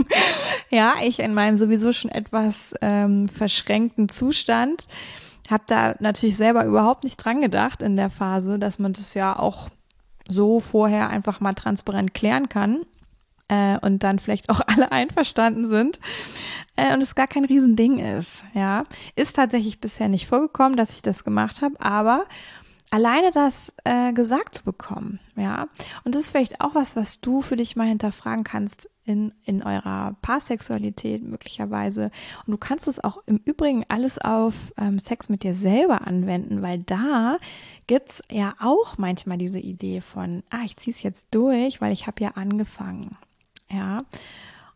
ja, 0.70 0.94
ich 1.04 1.18
in 1.18 1.34
meinem 1.34 1.58
sowieso 1.58 1.92
schon 1.92 2.10
etwas 2.10 2.74
ähm, 2.80 3.28
verschränkten 3.28 4.08
Zustand 4.08 4.88
habe 5.50 5.64
da 5.66 5.94
natürlich 6.00 6.38
selber 6.38 6.64
überhaupt 6.64 7.04
nicht 7.04 7.18
dran 7.18 7.42
gedacht 7.42 7.82
in 7.82 7.96
der 7.96 8.08
Phase, 8.08 8.58
dass 8.58 8.78
man 8.78 8.94
das 8.94 9.12
ja 9.12 9.38
auch 9.38 9.68
so 10.26 10.58
vorher 10.58 11.10
einfach 11.10 11.40
mal 11.40 11.52
transparent 11.52 12.14
klären 12.14 12.48
kann 12.48 12.86
äh, 13.48 13.78
und 13.78 14.02
dann 14.04 14.18
vielleicht 14.18 14.50
auch 14.50 14.60
alle 14.66 14.92
einverstanden 14.92 15.66
sind 15.66 15.98
äh, 16.76 16.94
und 16.94 17.02
es 17.02 17.14
gar 17.14 17.26
kein 17.26 17.44
Riesending 17.44 17.98
ist. 17.98 18.44
Ja, 18.54 18.84
ist 19.16 19.36
tatsächlich 19.36 19.80
bisher 19.80 20.08
nicht 20.08 20.26
vorgekommen, 20.26 20.76
dass 20.76 20.94
ich 20.94 21.02
das 21.02 21.24
gemacht 21.24 21.62
habe, 21.62 21.80
aber 21.80 22.26
alleine 22.90 23.30
das 23.32 23.74
äh, 23.84 24.12
gesagt 24.12 24.54
zu 24.54 24.64
bekommen, 24.64 25.20
ja, 25.36 25.68
und 26.04 26.14
das 26.14 26.22
ist 26.22 26.30
vielleicht 26.30 26.60
auch 26.60 26.74
was, 26.74 26.96
was 26.96 27.20
du 27.20 27.42
für 27.42 27.56
dich 27.56 27.76
mal 27.76 27.86
hinterfragen 27.86 28.44
kannst. 28.44 28.88
in, 29.04 29.32
in 29.44 29.62
eurer 29.62 30.16
Paarsexualität 30.20 31.22
möglicherweise. 31.22 32.10
Und 32.46 32.50
du 32.50 32.58
kannst 32.58 32.86
es 32.86 33.02
auch 33.02 33.22
im 33.24 33.38
Übrigen 33.38 33.84
alles 33.88 34.18
auf 34.18 34.54
ähm, 34.76 34.98
Sex 34.98 35.30
mit 35.30 35.42
dir 35.44 35.54
selber 35.54 36.06
anwenden, 36.06 36.60
weil 36.60 36.80
da 36.80 37.38
gibt's 37.86 38.22
ja 38.30 38.54
auch 38.60 38.98
manchmal 38.98 39.38
diese 39.38 39.60
Idee 39.60 40.02
von, 40.02 40.42
ah, 40.50 40.60
ich 40.64 40.76
zieh's 40.76 41.02
jetzt 41.02 41.28
durch, 41.30 41.80
weil 41.80 41.92
ich 41.92 42.06
habe 42.06 42.22
ja 42.22 42.32
angefangen. 42.34 43.16
Ja. 43.70 44.04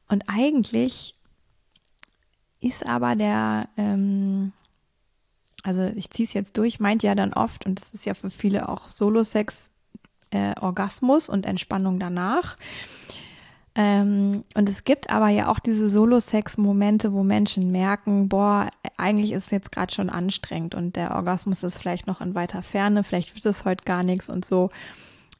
Und 0.09 0.24
eigentlich 0.26 1.14
ist 2.61 2.87
aber 2.87 3.16
der, 3.16 3.68
ähm, 3.76 4.52
also 5.62 5.83
ich 5.96 6.11
ziehe 6.11 6.26
es 6.26 6.33
jetzt 6.33 6.57
durch, 6.57 6.81
meint 6.81 7.02
ja 7.02 7.14
dann 7.14 7.33
oft, 7.33 7.66
und 7.66 7.81
das 7.81 7.92
ist 7.94 8.05
ja 8.05 8.14
für 8.14 8.31
viele 8.31 8.68
auch 8.68 8.90
Solo-Sex, 8.90 9.70
äh, 10.31 10.55
Orgasmus 10.61 11.28
und 11.28 11.46
Entspannung 11.46 11.98
danach. 11.98 12.57
Ähm, 13.74 14.44
und 14.55 14.68
es 14.68 14.85
gibt 14.85 15.09
aber 15.09 15.28
ja 15.28 15.48
auch 15.48 15.59
diese 15.59 15.88
Solo-Sex-Momente, 15.88 17.12
wo 17.12 17.22
Menschen 17.22 17.70
merken, 17.72 18.28
boah, 18.28 18.68
eigentlich 18.98 19.33
ist 19.33 19.46
es 19.46 19.50
jetzt 19.50 19.72
gerade 19.72 19.92
schon 19.94 20.11
anstrengend 20.11 20.74
und 20.74 20.94
der 20.94 21.14
Orgasmus 21.14 21.62
ist 21.62 21.78
vielleicht 21.78 22.07
noch 22.07 22.20
in 22.20 22.35
weiter 22.35 22.62
Ferne, 22.62 23.02
vielleicht 23.02 23.35
wird 23.35 23.46
es 23.46 23.64
heute 23.64 23.85
gar 23.85 24.02
nichts 24.02 24.28
und 24.28 24.44
so. 24.44 24.70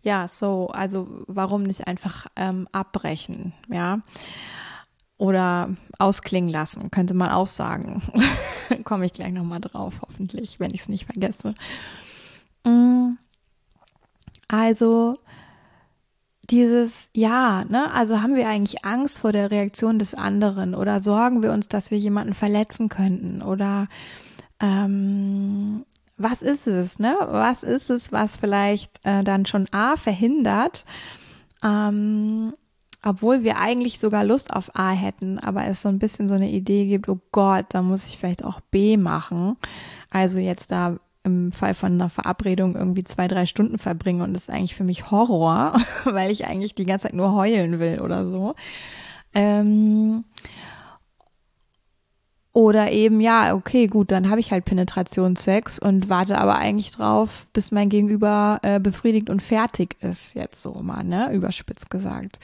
Ja, 0.03 0.27
so, 0.27 0.69
also 0.69 1.09
warum 1.27 1.63
nicht 1.63 1.87
einfach 1.87 2.27
ähm, 2.37 2.69
abbrechen, 2.73 3.53
ja? 3.69 4.01
Oder 5.17 5.71
ausklingen 5.99 6.51
lassen, 6.51 6.91
könnte 6.91 7.15
man 7.15 7.31
auch 7.31 7.47
sagen. 7.47 8.03
Komme 8.85 9.07
ich 9.07 9.13
gleich 9.13 9.33
nochmal 9.33 9.61
drauf, 9.61 9.95
hoffentlich, 10.03 10.59
wenn 10.59 10.75
ich 10.75 10.81
es 10.83 10.89
nicht 10.89 11.07
vergesse. 11.07 11.55
Mm. 12.65 13.13
Also, 14.49 15.19
dieses 16.51 17.11
Ja, 17.15 17.65
ne? 17.65 17.93
Also 17.93 18.21
haben 18.21 18.35
wir 18.35 18.49
eigentlich 18.49 18.85
Angst 18.85 19.21
vor 19.21 19.33
der 19.33 19.51
Reaktion 19.51 19.99
des 19.99 20.15
anderen 20.15 20.75
oder 20.75 21.01
sorgen 21.01 21.43
wir 21.43 21.53
uns, 21.53 21.69
dass 21.69 21.91
wir 21.91 21.99
jemanden 21.99 22.35
verletzen 22.35 22.89
könnten 22.89 23.43
oder 23.43 23.89
ähm, 24.61 25.85
was 26.23 26.43
ist 26.43 26.67
es, 26.67 26.99
ne? 26.99 27.17
Was 27.31 27.63
ist 27.63 27.91
es, 27.91 28.13
was 28.13 28.37
vielleicht 28.37 29.05
äh, 29.05 29.25
dann 29.25 29.47
schon 29.47 29.67
A 29.73 29.97
verhindert, 29.97 30.85
ähm, 31.63 32.55
obwohl 33.03 33.43
wir 33.43 33.59
eigentlich 33.59 33.99
sogar 33.99 34.25
Lust 34.25 34.53
auf 34.53 34.77
A 34.77 34.91
hätten, 34.91 35.39
aber 35.39 35.67
es 35.67 35.83
so 35.83 35.89
ein 35.89 35.99
bisschen 35.99 36.29
so 36.29 36.35
eine 36.35 36.51
Idee 36.51 36.87
gibt, 36.87 37.09
oh 37.09 37.21
Gott, 37.33 37.67
da 37.71 37.83
muss 37.83 38.07
ich 38.07 38.19
vielleicht 38.19 38.45
auch 38.45 38.61
B 38.61 38.97
machen. 38.97 39.57
Also 40.11 40.39
jetzt 40.39 40.71
da 40.71 40.99
im 41.25 41.53
Fall 41.53 41.75
von 41.75 41.93
einer 41.93 42.09
Verabredung 42.09 42.75
irgendwie 42.75 43.05
zwei, 43.05 43.29
drei 43.29 43.47
Stunden 43.47 43.79
verbringe 43.79 44.25
und 44.25 44.35
das 44.35 44.45
ist 44.45 44.51
eigentlich 44.51 44.75
für 44.75 44.85
mich 44.85 45.11
Horror, 45.11 45.81
weil 46.05 46.31
ich 46.31 46.47
eigentlich 46.47 46.75
die 46.75 46.87
ganze 46.87 47.09
Zeit 47.09 47.15
nur 47.15 47.33
heulen 47.33 47.79
will 47.79 48.01
oder 48.01 48.27
so. 48.27 48.55
Ähm, 49.35 50.25
oder 52.53 52.93
eben, 52.93 53.21
ja, 53.21 53.55
okay, 53.55 53.87
gut, 53.87 54.13
dann 54.13 54.29
habe 54.29 54.41
ich 54.41 54.53
halt 54.53 54.67
Penetrationssex 54.67 55.79
und 55.79 56.11
warte 56.11 56.39
aber 56.39 56.57
eigentlich 56.57 56.91
drauf, 56.91 57.47
bis 57.55 57.71
mein 57.71 57.89
Gegenüber 57.89 58.59
äh, 58.63 58.79
befriedigt 58.79 59.31
und 59.31 59.43
fertig 59.43 59.97
ist, 60.01 60.35
jetzt 60.35 60.61
so 60.61 60.75
mal, 60.75 61.03
ne, 61.03 61.33
überspitzt 61.33 61.89
gesagt. 61.89 62.41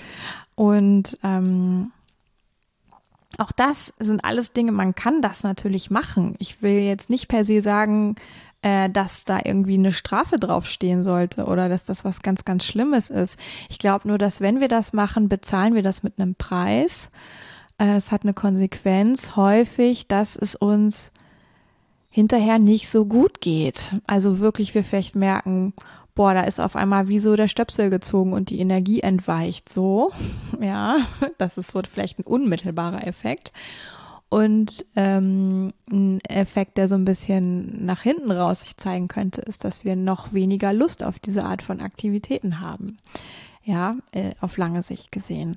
Und 0.55 1.19
ähm, 1.23 1.93
auch 3.37 3.53
das 3.53 3.93
sind 3.99 4.25
alles 4.25 4.53
Dinge, 4.55 4.73
man 4.73 4.95
kann 4.95 5.21
das 5.21 5.43
natürlich 5.43 5.91
machen. 5.91 6.37
Ich 6.39 6.63
will 6.63 6.81
jetzt 6.81 7.11
nicht 7.11 7.29
per 7.29 7.45
se 7.45 7.61
sagen, 7.61 8.17
äh, 8.63 8.89
dass 8.89 9.27
da 9.27 9.41
irgendwie 9.45 9.75
eine 9.75 9.93
Strafe 9.93 10.37
draufstehen 10.37 11.03
sollte 11.03 11.45
oder 11.45 11.69
dass 11.69 11.85
das 11.85 12.05
was 12.05 12.23
ganz, 12.23 12.47
ganz 12.47 12.65
Schlimmes 12.65 13.11
ist. 13.11 13.39
Ich 13.69 13.79
glaube 13.79 14.09
nur, 14.09 14.17
dass 14.17 14.41
wenn 14.41 14.61
wir 14.61 14.69
das 14.69 14.95
machen, 14.95 15.29
bezahlen 15.29 15.75
wir 15.75 15.83
das 15.83 16.03
mit 16.03 16.19
einem 16.19 16.35
Preis. 16.35 17.11
Es 17.79 18.11
hat 18.11 18.25
eine 18.25 18.35
Konsequenz 18.35 19.37
häufig, 19.37 20.09
dass 20.09 20.37
es 20.37 20.57
uns 20.57 21.13
hinterher 22.11 22.59
nicht 22.59 22.89
so 22.89 23.05
gut 23.05 23.41
geht. 23.41 23.95
Also 24.07 24.41
wirklich 24.41 24.75
wir 24.75 24.83
vielleicht 24.83 25.15
merken, 25.15 25.73
boah, 26.17 26.35
da 26.35 26.43
ist 26.43 26.59
auf 26.59 26.75
einmal 26.75 27.07
wie 27.07 27.21
so 27.21 27.37
der 27.37 27.47
Stöpsel 27.47 27.91
gezogen 27.91 28.33
und 28.33 28.51
die 28.51 28.59
Energie 28.59 29.01
entweicht 29.01 29.69
so. 29.69 30.11
Ja, 30.61 31.07
das 31.39 31.57
ist 31.57 31.71
so 31.71 31.81
vielleicht 31.89 32.19
ein 32.19 32.25
unmittelbarer 32.25 33.07
Effekt. 33.07 33.53
Und 34.29 34.85
ähm, 34.97 35.73
ein 35.91 36.21
Effekt, 36.25 36.77
der 36.77 36.89
so 36.89 36.97
ein 36.97 37.05
bisschen 37.05 37.87
nach 37.87 38.03
hinten 38.03 38.33
raus 38.33 38.63
sich 38.63 38.77
zeigen 38.77 39.07
könnte, 39.07 39.41
ist, 39.43 39.65
dass 39.65 39.85
wir 39.85 39.95
noch 39.95 40.33
weniger 40.33 40.73
Lust 40.73 41.05
auf 41.05 41.21
diese 41.21 41.45
Art 41.45 41.63
von 41.63 41.81
Aktivitäten 41.81 42.61
haben. 42.61 42.99
Ja, 43.63 43.97
äh, 44.11 44.33
auf 44.41 44.57
lange 44.57 44.83
Sicht 44.83 45.13
gesehen. 45.13 45.57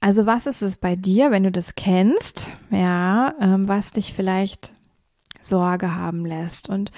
Also 0.00 0.24
was 0.24 0.46
ist 0.46 0.62
es 0.62 0.76
bei 0.76 0.96
dir, 0.96 1.30
wenn 1.30 1.42
du 1.42 1.52
das 1.52 1.74
kennst, 1.74 2.50
ja, 2.70 3.34
ähm, 3.38 3.68
was 3.68 3.92
dich 3.92 4.14
vielleicht 4.14 4.72
Sorge 5.40 5.94
haben 5.94 6.24
lässt? 6.24 6.70
Und 6.70 6.90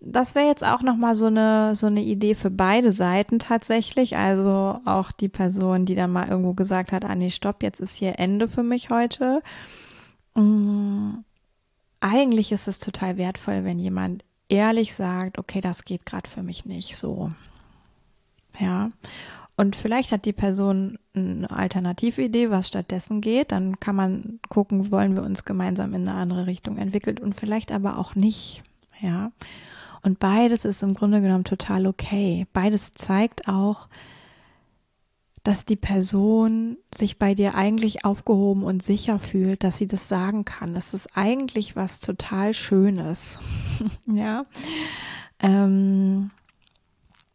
das 0.00 0.34
wäre 0.34 0.46
jetzt 0.46 0.64
auch 0.64 0.82
nochmal 0.82 1.16
so 1.16 1.26
eine, 1.26 1.74
so 1.74 1.86
eine 1.86 2.02
Idee 2.02 2.34
für 2.34 2.50
beide 2.50 2.92
Seiten 2.92 3.38
tatsächlich. 3.38 4.16
Also 4.16 4.80
auch 4.84 5.10
die 5.10 5.28
Person, 5.28 5.86
die 5.86 5.94
dann 5.94 6.12
mal 6.12 6.28
irgendwo 6.28 6.52
gesagt 6.52 6.92
hat, 6.92 7.04
ah 7.04 7.14
nee, 7.14 7.30
stopp, 7.30 7.62
jetzt 7.62 7.80
ist 7.80 7.96
hier 7.96 8.18
Ende 8.18 8.48
für 8.48 8.62
mich 8.62 8.90
heute. 8.90 9.42
Mhm. 10.34 11.24
Eigentlich 12.00 12.52
ist 12.52 12.68
es 12.68 12.78
total 12.78 13.16
wertvoll, 13.16 13.64
wenn 13.64 13.78
jemand 13.78 14.24
ehrlich 14.48 14.94
sagt, 14.94 15.38
okay, 15.38 15.62
das 15.62 15.86
geht 15.86 16.04
gerade 16.04 16.28
für 16.28 16.42
mich 16.42 16.66
nicht 16.66 16.96
so. 16.96 17.32
Ja. 18.58 18.90
Und 19.56 19.76
vielleicht 19.76 20.10
hat 20.10 20.24
die 20.24 20.32
Person 20.32 20.98
eine 21.14 21.48
Alternatividee, 21.48 22.50
was 22.50 22.68
stattdessen 22.68 23.20
geht. 23.20 23.52
Dann 23.52 23.78
kann 23.78 23.94
man 23.94 24.40
gucken, 24.48 24.90
wollen 24.90 25.14
wir 25.14 25.22
uns 25.22 25.44
gemeinsam 25.44 25.94
in 25.94 26.08
eine 26.08 26.18
andere 26.18 26.46
Richtung 26.46 26.76
entwickeln 26.76 27.18
und 27.18 27.34
vielleicht 27.34 27.70
aber 27.70 27.98
auch 27.98 28.16
nicht. 28.16 28.64
Ja. 29.00 29.30
Und 30.02 30.18
beides 30.18 30.64
ist 30.64 30.82
im 30.82 30.94
Grunde 30.94 31.20
genommen 31.20 31.44
total 31.44 31.86
okay. 31.86 32.46
Beides 32.52 32.92
zeigt 32.94 33.46
auch, 33.48 33.88
dass 35.44 35.66
die 35.66 35.76
Person 35.76 36.78
sich 36.92 37.18
bei 37.18 37.34
dir 37.34 37.54
eigentlich 37.54 38.04
aufgehoben 38.04 38.64
und 38.64 38.82
sicher 38.82 39.18
fühlt, 39.18 39.62
dass 39.62 39.76
sie 39.76 39.86
das 39.86 40.08
sagen 40.08 40.44
kann. 40.44 40.74
Das 40.74 40.94
ist 40.94 41.16
eigentlich 41.16 41.76
was 41.76 42.00
total 42.00 42.54
Schönes. 42.54 43.40
ja. 44.06 44.46
Ähm, 45.38 46.30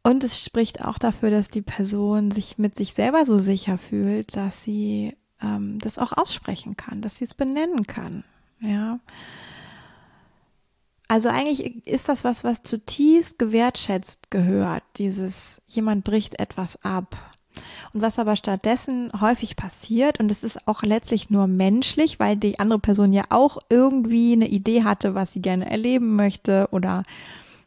und 0.10 0.24
es 0.24 0.44
spricht 0.44 0.84
auch 0.84 0.98
dafür, 0.98 1.30
dass 1.30 1.50
die 1.50 1.62
Person 1.62 2.32
sich 2.32 2.58
mit 2.58 2.76
sich 2.76 2.96
selber 2.96 3.26
so 3.26 3.38
sicher 3.38 3.78
fühlt, 3.78 4.36
dass 4.36 4.64
sie 4.64 5.16
ähm, 5.40 5.78
das 5.78 6.00
auch 6.00 6.14
aussprechen 6.14 6.76
kann, 6.76 7.02
dass 7.02 7.18
sie 7.18 7.26
es 7.26 7.36
benennen 7.36 7.86
kann. 7.86 8.24
Ja. 8.60 9.00
Also 11.08 11.30
eigentlich 11.30 11.86
ist 11.88 12.10
das 12.10 12.24
was, 12.24 12.44
was 12.44 12.64
zutiefst 12.64 13.38
gewertschätzt 13.38 14.32
gehört. 14.32 14.82
Dieses, 14.98 15.62
jemand 15.68 16.06
bricht 16.06 16.40
etwas 16.40 16.84
ab. 16.84 17.16
Und 17.94 18.02
was 18.02 18.18
aber 18.18 18.36
stattdessen 18.36 19.12
häufig 19.22 19.56
passiert, 19.56 20.20
und 20.20 20.32
es 20.32 20.44
ist 20.44 20.68
auch 20.68 20.82
letztlich 20.82 21.30
nur 21.30 21.46
menschlich, 21.46 22.20
weil 22.20 22.36
die 22.36 22.58
andere 22.58 22.80
Person 22.80 23.14
ja 23.14 23.26
auch 23.30 23.60
irgendwie 23.70 24.34
eine 24.34 24.48
Idee 24.48 24.84
hatte, 24.84 25.14
was 25.14 25.34
sie 25.34 25.42
gerne 25.42 25.70
erleben 25.70 26.16
möchte 26.16 26.68
oder 26.72 27.04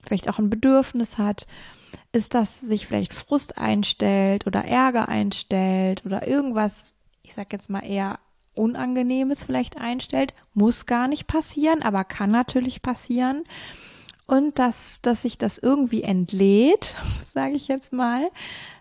vielleicht 0.05 0.29
auch 0.29 0.41
ein 0.41 0.51
Bedürfnis 0.51 1.19
hat, 1.19 1.47
ist, 2.13 2.35
dass 2.35 2.61
sich 2.61 2.87
vielleicht 2.87 3.13
Frust 3.13 3.59
einstellt 3.59 4.47
oder 4.47 4.65
Ärger 4.65 5.09
einstellt 5.09 6.05
oder 6.05 6.27
irgendwas, 6.27 6.97
ich 7.23 7.35
sag 7.35 7.53
jetzt 7.53 7.71
mal 7.71 7.81
eher 7.81 8.19
Unangenehmes 8.55 9.45
vielleicht 9.45 9.79
einstellt. 9.79 10.35
Muss 10.55 10.87
gar 10.87 11.09
nicht 11.09 11.27
passieren, 11.27 11.83
aber 11.83 12.05
kann 12.05 12.31
natürlich 12.31 12.83
passieren. 12.83 13.45
Und 14.27 14.59
dass, 14.59 15.01
dass 15.03 15.23
sich 15.23 15.39
das 15.39 15.59
irgendwie 15.59 16.03
entlädt, 16.03 16.95
sage 17.27 17.55
ich 17.55 17.69
jetzt 17.69 17.93
mal, 17.93 18.31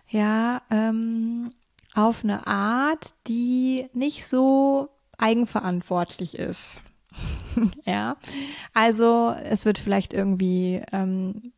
ja, 0.08 0.62
ähm, 0.70 1.52
auf 1.94 2.22
eine 2.22 2.46
Art, 2.46 3.14
die 3.26 3.88
nicht 3.92 4.26
so 4.26 4.88
eigenverantwortlich 5.18 6.36
ist. 6.36 6.80
ja, 7.84 8.16
also 8.72 9.34
es 9.44 9.64
wird 9.64 9.78
vielleicht 9.78 10.14
irgendwie 10.14 10.82
ähm, 10.92 11.52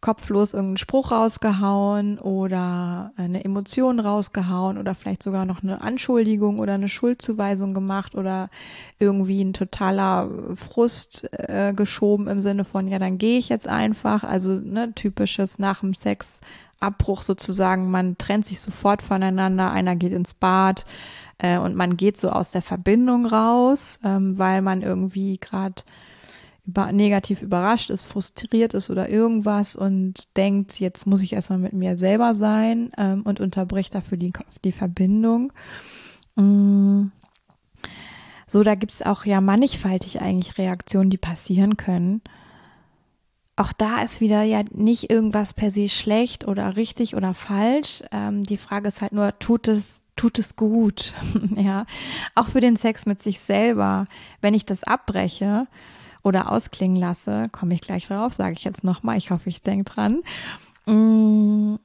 kopflos 0.00 0.54
irgendeinen 0.54 0.76
Spruch 0.76 1.10
rausgehauen 1.10 2.18
oder 2.18 3.12
eine 3.16 3.44
Emotion 3.44 3.98
rausgehauen 3.98 4.78
oder 4.78 4.94
vielleicht 4.94 5.22
sogar 5.22 5.44
noch 5.44 5.62
eine 5.62 5.80
Anschuldigung 5.80 6.58
oder 6.58 6.74
eine 6.74 6.88
Schuldzuweisung 6.88 7.74
gemacht 7.74 8.14
oder 8.14 8.50
irgendwie 8.98 9.42
ein 9.42 9.52
totaler 9.52 10.30
Frust 10.54 11.28
äh, 11.32 11.72
geschoben 11.74 12.28
im 12.28 12.40
Sinne 12.40 12.64
von, 12.64 12.88
ja, 12.88 12.98
dann 12.98 13.18
gehe 13.18 13.38
ich 13.38 13.48
jetzt 13.48 13.68
einfach. 13.68 14.22
Also 14.22 14.52
ne, 14.52 14.92
typisches 14.94 15.58
nach 15.58 15.80
dem 15.80 15.94
Sex 15.94 16.40
Abbruch 16.78 17.22
sozusagen, 17.22 17.90
man 17.90 18.18
trennt 18.18 18.44
sich 18.44 18.60
sofort 18.60 19.02
voneinander, 19.02 19.72
einer 19.72 19.96
geht 19.96 20.12
ins 20.12 20.34
Bad 20.34 20.84
äh, 21.38 21.58
und 21.58 21.74
man 21.74 21.96
geht 21.96 22.18
so 22.18 22.30
aus 22.30 22.50
der 22.50 22.62
Verbindung 22.62 23.26
raus, 23.26 23.98
ähm, 24.04 24.38
weil 24.38 24.60
man 24.60 24.82
irgendwie 24.82 25.38
gerade 25.38 25.82
über, 26.66 26.92
negativ 26.92 27.42
überrascht 27.42 27.90
ist, 27.90 28.04
frustriert 28.04 28.74
ist 28.74 28.90
oder 28.90 29.08
irgendwas 29.08 29.76
und 29.76 30.36
denkt, 30.36 30.80
jetzt 30.80 31.06
muss 31.06 31.22
ich 31.22 31.32
erstmal 31.32 31.58
mit 31.58 31.72
mir 31.72 31.96
selber 31.96 32.34
sein 32.34 32.90
ähm, 32.96 33.22
und 33.22 33.40
unterbricht 33.40 33.94
dafür 33.94 34.18
die, 34.18 34.32
die 34.64 34.72
Verbindung. 34.72 35.52
Mm. 36.34 37.06
So, 38.48 38.62
da 38.62 38.76
gibt 38.76 38.92
es 38.92 39.02
auch 39.02 39.24
ja 39.24 39.40
mannigfaltig 39.40 40.20
eigentlich 40.20 40.56
Reaktionen, 40.56 41.10
die 41.10 41.18
passieren 41.18 41.76
können. 41.76 42.22
Auch 43.56 43.72
da 43.72 44.02
ist 44.02 44.20
wieder 44.20 44.42
ja 44.42 44.62
nicht 44.70 45.10
irgendwas 45.10 45.54
per 45.54 45.70
se 45.70 45.88
schlecht 45.88 46.46
oder 46.46 46.76
richtig 46.76 47.16
oder 47.16 47.34
falsch. 47.34 48.02
Ähm, 48.12 48.42
die 48.42 48.58
Frage 48.58 48.88
ist 48.88 49.02
halt 49.02 49.12
nur, 49.12 49.36
tut 49.38 49.66
es, 49.66 50.02
tut 50.14 50.38
es 50.38 50.56
gut? 50.56 51.14
ja, 51.56 51.86
auch 52.34 52.48
für 52.48 52.60
den 52.60 52.76
Sex 52.76 53.06
mit 53.06 53.20
sich 53.22 53.40
selber. 53.40 54.06
Wenn 54.40 54.54
ich 54.54 54.66
das 54.66 54.84
abbreche 54.84 55.66
oder 56.26 56.50
ausklingen 56.50 56.96
lasse, 56.96 57.48
komme 57.52 57.74
ich 57.74 57.80
gleich 57.80 58.08
drauf, 58.08 58.34
sage 58.34 58.54
ich 58.54 58.64
jetzt 58.64 58.82
nochmal. 58.82 59.16
Ich 59.16 59.30
hoffe, 59.30 59.48
ich 59.48 59.62
denke 59.62 59.84
dran. 59.84 60.22
Mm. 60.86 61.76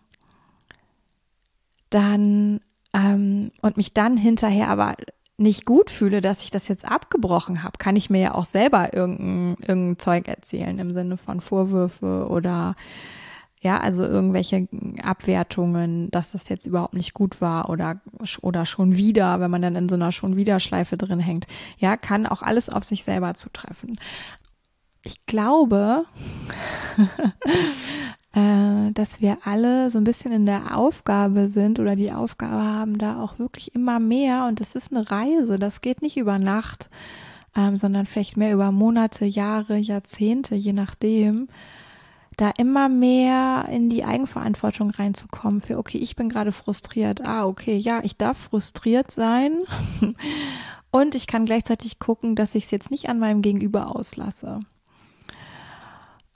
dann 1.92 2.60
ähm, 2.94 3.52
und 3.62 3.78
mich 3.78 3.94
dann 3.94 4.18
hinterher 4.18 4.68
aber 4.68 4.96
nicht 5.38 5.66
gut 5.66 5.90
fühle, 5.90 6.22
dass 6.22 6.44
ich 6.44 6.52
das 6.52 6.68
jetzt 6.68 6.86
abgebrochen 6.86 7.64
habe, 7.64 7.78
kann 7.78 7.96
ich 7.96 8.10
mir 8.10 8.22
ja 8.22 8.36
auch 8.36 8.46
selber 8.46 8.94
irgendein, 8.94 9.58
irgendein 9.62 10.00
Zeug 10.00 10.28
erzählen 10.28 10.78
im 10.80 10.94
Sinne 10.94 11.18
von 11.18 11.42
Vorwürfe 11.42 12.28
oder 12.30 12.76
ja, 13.62 13.80
also 13.80 14.04
irgendwelche 14.04 14.68
Abwertungen, 15.04 16.10
dass 16.10 16.32
das 16.32 16.50
jetzt 16.50 16.66
überhaupt 16.66 16.96
nicht 16.96 17.14
gut 17.14 17.42
war 17.42 17.70
oder, 17.70 18.02
oder 18.42 18.66
schon 18.66 18.98
wieder, 18.98 19.40
wenn 19.40 19.52
man 19.52 19.62
dann 19.62 19.76
in 19.76 19.88
so 19.88 19.96
einer 19.96 20.12
schon 20.12 20.36
wieder 20.36 20.60
Schleife 20.60 20.98
drin 20.98 21.20
hängt. 21.20 21.46
Ja, 21.78 21.96
kann 21.96 22.26
auch 22.26 22.42
alles 22.42 22.70
auf 22.70 22.84
sich 22.84 23.04
selber 23.04 23.36
zutreffen. 23.36 24.00
Ich 25.04 25.28
glaube, 25.28 26.06
äh, 28.34 28.92
dass 28.94 29.22
wir 29.22 29.38
alle 29.44 29.92
so 29.92 30.00
ein 30.00 30.06
bisschen 30.06 30.32
in 30.32 30.48
der 30.48 30.76
Aufgabe 30.76 31.48
sind 31.48 31.80
oder 31.80 31.96
die 31.96 32.12
Aufgabe 32.12 32.64
haben, 32.64 32.98
da 32.98 33.22
auch 33.22 33.38
wirklich 33.38 33.76
immer 33.76 34.00
mehr, 34.00 34.46
und 34.46 34.60
das 34.60 34.76
ist 34.76 34.92
eine 34.92 35.10
Reise, 35.12 35.60
das 35.60 35.82
geht 35.82 36.02
nicht 36.02 36.18
über 36.18 36.40
Nacht, 36.40 36.90
ähm, 37.56 37.78
sondern 37.78 38.08
vielleicht 38.08 38.38
mehr 38.38 38.54
über 38.54 38.72
Monate, 38.72 39.26
Jahre, 39.26 39.78
Jahrzehnte, 39.78 40.56
je 40.56 40.74
nachdem, 40.74 41.48
da 42.42 42.50
immer 42.58 42.90
mehr 42.90 43.68
in 43.70 43.92
die 43.92 44.04
Eigenverantwortung 44.04 44.90
reinzukommen 44.90 45.62
für, 45.62 45.78
okay, 45.78 46.00
ich 46.00 46.16
bin 46.16 46.28
gerade 46.28 46.52
frustriert. 46.52 47.22
Ah, 47.24 47.46
okay, 47.46 47.78
ja, 47.78 48.00
ich 48.04 48.18
darf 48.18 48.36
frustriert 48.36 49.12
sein. 49.12 49.60
Und 50.92 51.14
ich 51.14 51.28
kann 51.28 51.46
gleichzeitig 51.46 52.00
gucken, 52.00 52.36
dass 52.36 52.56
ich 52.56 52.66
es 52.66 52.72
jetzt 52.72 52.90
nicht 52.90 53.10
an 53.10 53.20
meinem 53.20 53.44
Gegenüber 53.44 53.96
auslasse. 53.96 54.60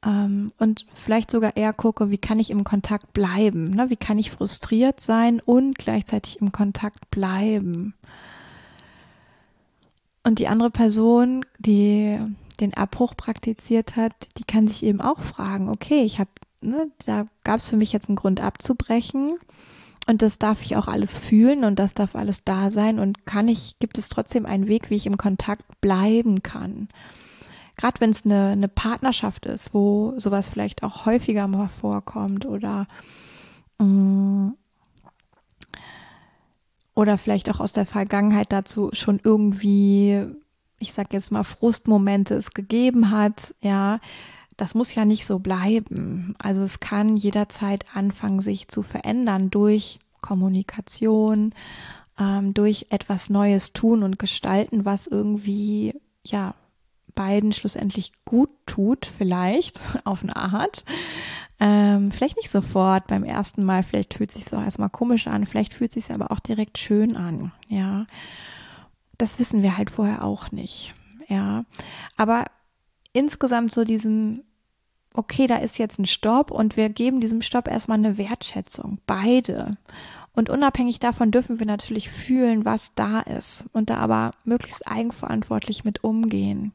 Ähm, 0.06 0.52
und 0.60 0.86
vielleicht 0.94 1.30
sogar 1.30 1.58
eher 1.58 1.74
gucke, 1.74 2.10
wie 2.12 2.18
kann 2.18 2.40
ich 2.40 2.52
im 2.52 2.64
Kontakt 2.64 3.12
bleiben? 3.12 3.72
Ne? 3.72 3.90
Wie 3.90 3.98
kann 3.98 4.18
ich 4.18 4.32
frustriert 4.32 5.02
sein 5.02 5.42
und 5.44 5.78
gleichzeitig 5.78 6.40
im 6.40 6.52
Kontakt 6.52 7.10
bleiben? 7.10 7.96
Und 10.24 10.40
die 10.40 10.48
andere 10.48 10.70
Person, 10.70 11.46
die 11.60 12.18
den 12.58 12.74
Abbruch 12.74 13.16
praktiziert 13.16 13.96
hat, 13.96 14.14
die 14.38 14.44
kann 14.44 14.68
sich 14.68 14.84
eben 14.84 15.02
auch 15.02 15.20
fragen, 15.20 15.70
okay, 15.70 16.02
ich 16.02 16.20
habe, 16.20 16.30
ne, 16.62 16.88
da 17.06 17.28
gab 17.44 17.60
es 17.60 17.70
für 17.70 17.78
mich 17.78 17.94
jetzt 17.94 18.10
einen 18.10 18.16
Grund 18.16 18.40
abzubrechen 18.40 19.38
und 20.08 20.22
das 20.22 20.38
darf 20.38 20.62
ich 20.62 20.76
auch 20.76 20.88
alles 20.88 21.18
fühlen 21.18 21.64
und 21.64 21.80
das 21.80 21.94
darf 21.94 22.16
alles 22.16 22.44
da 22.44 22.70
sein 22.70 23.00
und 23.00 23.26
kann 23.26 23.48
ich, 23.48 23.80
gibt 23.80 23.98
es 23.98 24.10
trotzdem 24.10 24.46
einen 24.46 24.68
Weg, 24.68 24.90
wie 24.90 24.96
ich 24.96 25.08
im 25.08 25.18
Kontakt 25.18 25.82
bleiben 25.82 26.44
kann? 26.44 26.90
Gerade 27.78 28.00
wenn 28.00 28.12
es 28.12 28.26
eine, 28.26 28.50
eine 28.50 28.70
Partnerschaft 28.70 29.46
ist, 29.46 29.74
wo 29.74 30.14
sowas 30.18 30.48
vielleicht 30.48 30.84
auch 30.84 31.06
häufiger 31.06 31.48
mal 31.48 31.68
vorkommt 31.68 32.46
oder 32.46 32.88
mm, 33.80 34.52
oder 36.96 37.18
vielleicht 37.18 37.50
auch 37.50 37.60
aus 37.60 37.74
der 37.74 37.86
Vergangenheit 37.86 38.52
dazu 38.52 38.90
schon 38.94 39.20
irgendwie, 39.22 40.26
ich 40.86 40.94
sag 40.94 41.14
jetzt 41.14 41.32
mal, 41.32 41.44
Frustmomente 41.44 42.36
es 42.36 42.52
gegeben 42.52 43.12
hat, 43.12 43.56
ja, 43.62 44.00
das 44.58 44.76
muss 44.76 44.96
ja 44.96 45.04
nicht 45.06 45.26
so 45.26 45.40
bleiben. 45.40 46.36
Also 46.38 46.62
es 46.62 46.80
kann 46.80 47.18
jederzeit 47.18 47.86
anfangen, 47.94 48.40
sich 48.40 48.68
zu 48.68 48.84
verändern 48.84 49.50
durch 49.50 50.00
Kommunikation, 50.22 51.54
ähm, 52.20 52.54
durch 52.54 52.88
etwas 52.90 53.30
Neues 53.30 53.74
tun 53.74 54.04
und 54.04 54.18
gestalten, 54.20 54.86
was 54.86 55.08
irgendwie, 55.08 56.00
ja, 56.24 56.56
beiden 57.16 57.54
schlussendlich 57.54 58.12
gut 58.26 58.50
tut, 58.66 59.06
vielleicht 59.06 59.80
auf 60.04 60.24
eine 60.24 60.36
Art. 60.36 60.84
Ähm, 61.60 62.12
vielleicht 62.12 62.36
nicht 62.36 62.52
sofort 62.52 63.08
beim 63.08 63.24
ersten 63.24 63.64
Mal, 63.64 63.82
vielleicht 63.84 64.14
fühlt 64.14 64.30
es 64.30 64.44
sich 64.44 64.54
auch 64.54 64.62
erstmal 64.62 64.90
komisch 64.90 65.28
an, 65.28 65.46
vielleicht 65.46 65.74
fühlt 65.74 65.96
es 65.96 66.06
sich 66.06 66.14
aber 66.14 66.32
auch 66.32 66.40
direkt 66.40 66.78
schön 66.78 67.16
an, 67.16 67.54
ja. 67.70 68.06
Das 69.18 69.40
wissen 69.40 69.64
wir 69.64 69.78
halt 69.78 69.92
vorher 69.92 70.24
auch 70.24 70.52
nicht, 70.52 70.94
ja. 71.28 71.66
Aber 72.18 72.46
insgesamt 73.14 73.74
so 73.74 73.84
diesen, 73.84 74.44
okay, 75.14 75.48
da 75.48 75.58
ist 75.58 75.78
jetzt 75.78 76.00
ein 76.00 76.06
Stopp 76.06 76.52
und 76.52 76.76
wir 76.78 76.90
geben 76.90 77.22
diesem 77.22 77.42
Stopp 77.42 77.68
erstmal 77.68 77.98
eine 77.98 78.18
Wertschätzung, 78.18 79.00
beide. 79.08 79.78
Und 80.34 80.50
unabhängig 80.50 81.00
davon 81.00 81.32
dürfen 81.32 81.60
wir 81.60 81.66
natürlich 81.66 82.10
fühlen, 82.10 82.66
was 82.66 82.94
da 82.96 83.22
ist 83.22 83.64
und 83.72 83.90
da 83.90 83.98
aber 83.98 84.32
möglichst 84.44 84.86
eigenverantwortlich 84.86 85.86
mit 85.86 86.04
umgehen. 86.04 86.74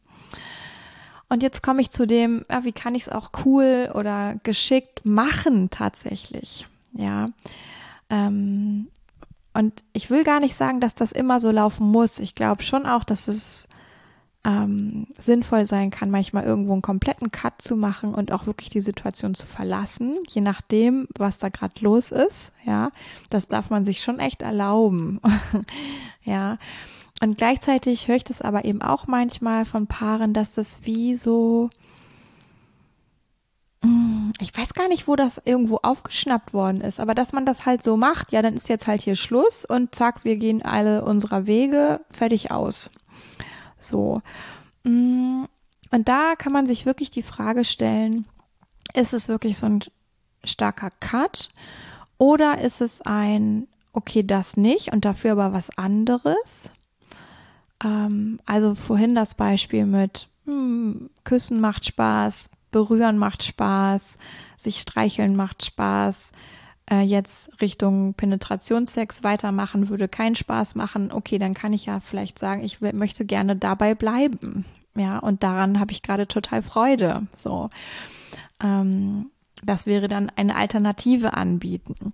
Und 1.29 1.43
jetzt 1.43 1.63
komme 1.63 1.81
ich 1.81 1.91
zu 1.91 2.07
dem, 2.07 2.45
ja, 2.51 2.65
wie 2.65 2.73
kann 2.73 2.95
ich 2.95 3.03
es 3.03 3.09
auch 3.09 3.31
cool 3.45 3.93
oder 3.95 4.37
geschickt 4.43 5.03
machen 5.05 5.71
tatsächlich. 5.71 6.67
Ja. 6.93 7.29
Ähm, 8.09 8.89
und 9.53 9.83
ich 9.93 10.11
will 10.11 10.25
gar 10.25 10.41
nicht 10.41 10.55
sagen, 10.55 10.81
dass 10.81 10.95
das 10.95 11.13
immer 11.13 11.41
so 11.41 11.51
laufen 11.51 11.91
muss. 11.91 12.21
Ich 12.21 12.35
glaube 12.35 12.63
schon 12.63 12.87
auch, 12.87 13.05
dass 13.05 13.29
es 13.29 13.69
ähm, 14.45 15.09
sinnvoll 15.19 15.67
sein 15.67 15.91
kann, 15.91 16.11
manchmal 16.11 16.45
irgendwo 16.45 16.73
einen 16.73 16.83
kompletten 16.83 17.31
Cut 17.31 17.61
zu 17.61 17.77
machen 17.77 18.15
und 18.15 18.33
auch 18.33 18.47
wirklich 18.47 18.71
die 18.71 18.81
Situation 18.81 19.35
zu 19.35 19.47
verlassen, 19.47 20.19
je 20.29 20.41
nachdem, 20.41 21.09
was 21.19 21.39
da 21.39 21.51
gerade 21.51 21.75
los 21.81 22.11
ist. 22.11 22.53
Ja, 22.65 22.91
das 23.29 23.49
darf 23.49 23.71
man 23.71 23.85
sich 23.85 24.03
schon 24.03 24.19
echt 24.19 24.43
erlauben. 24.43 25.21
ja. 26.25 26.59
Und 27.23 27.37
gleichzeitig 27.37 28.09
höre 28.09 28.17
ich 28.17 28.25
das 28.25 28.41
aber 28.41 28.65
eben 28.65 28.81
auch 28.81 29.07
manchmal 29.07 29.67
von 29.67 29.87
Paaren, 29.87 30.33
dass 30.33 30.55
das 30.55 30.81
wie 30.85 31.17
so, 31.17 31.69
ich 34.39 34.57
weiß 34.57 34.75
gar 34.75 34.89
nicht, 34.89 35.09
wo 35.09 35.17
das 35.17 35.41
irgendwo 35.45 35.79
aufgeschnappt 35.79 36.53
worden 36.53 36.81
ist, 36.81 37.01
aber 37.01 37.15
dass 37.15 37.33
man 37.33 37.47
das 37.47 37.67
halt 37.67 37.83
so 37.83 37.97
macht, 37.97 38.33
ja, 38.33 38.43
dann 38.43 38.55
ist 38.55 38.69
jetzt 38.69 38.87
halt 38.87 39.01
hier 39.01 39.17
Schluss 39.17 39.65
und 39.65 39.95
zack, 39.95 40.25
wir 40.25 40.37
gehen 40.37 40.63
alle 40.63 41.05
unserer 41.05 41.47
Wege, 41.47 42.01
fertig 42.11 42.51
aus. 42.51 42.91
So. 43.79 44.21
Mm, 44.85 45.45
und 45.91 46.09
da 46.09 46.35
kann 46.37 46.53
man 46.53 46.67
sich 46.67 46.87
wirklich 46.87 47.11
die 47.11 47.23
Frage 47.23 47.65
stellen, 47.65 48.27
ist 48.95 49.13
es 49.13 49.29
wirklich 49.29 49.59
so 49.59 49.67
ein 49.67 49.81
starker 50.45 50.91
Cut 51.01 51.51
oder 52.19 52.61
ist 52.61 52.81
es 52.81 53.01
ein, 53.03 53.67
okay, 53.93 54.23
das 54.23 54.57
nicht 54.57 54.93
und 54.93 55.05
dafür 55.05 55.33
aber 55.33 55.53
was 55.53 55.77
anderes? 55.77 56.73
Ähm, 57.83 58.41
also 58.47 58.75
vorhin 58.75 59.15
das 59.15 59.35
Beispiel 59.35 59.87
mit 59.87 60.29
hm, 60.45 61.11
Küssen 61.25 61.61
macht 61.61 61.87
Spaß, 61.87 62.51
Berühren 62.71 63.19
macht 63.19 63.43
Spaß, 63.43 64.19
sich 64.57 64.81
streicheln 64.81 65.37
macht 65.37 65.65
Spaß. 65.65 66.33
Äh, 66.91 67.03
jetzt 67.03 67.51
Richtung 67.61 68.15
Penetrationssex 68.15 69.23
weitermachen 69.23 69.89
würde 69.89 70.09
keinen 70.09 70.37
Spaß 70.37 70.75
machen. 70.75 71.13
Okay, 71.13 71.39
dann 71.39 71.55
kann 71.55 71.73
ich 71.73 71.87
ja 71.87 72.01
vielleicht 72.01 72.39
sagen, 72.39 72.63
ich 72.65 72.81
möchte 72.81 73.25
gerne 73.25 73.57
dabei 73.57 73.95
bleiben. 73.95 74.65
Ja, 74.97 75.19
und 75.19 75.43
daran 75.43 75.79
habe 75.79 75.93
ich 75.93 76.03
gerade 76.03 76.27
total 76.27 76.63
Freude. 76.63 77.27
So. 77.33 77.71
Ähm, 78.63 79.31
das 79.63 79.87
wäre 79.87 80.09
dann 80.09 80.31
eine 80.31 80.57
Alternative 80.57 81.35
anbieten. 81.35 82.13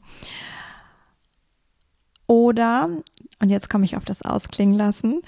Oder, 2.26 2.88
und 3.40 3.50
jetzt 3.50 3.70
komme 3.70 3.84
ich 3.84 3.96
auf 3.96 4.04
das 4.04 4.22
Ausklingen 4.22 4.74
lassen, 4.74 5.22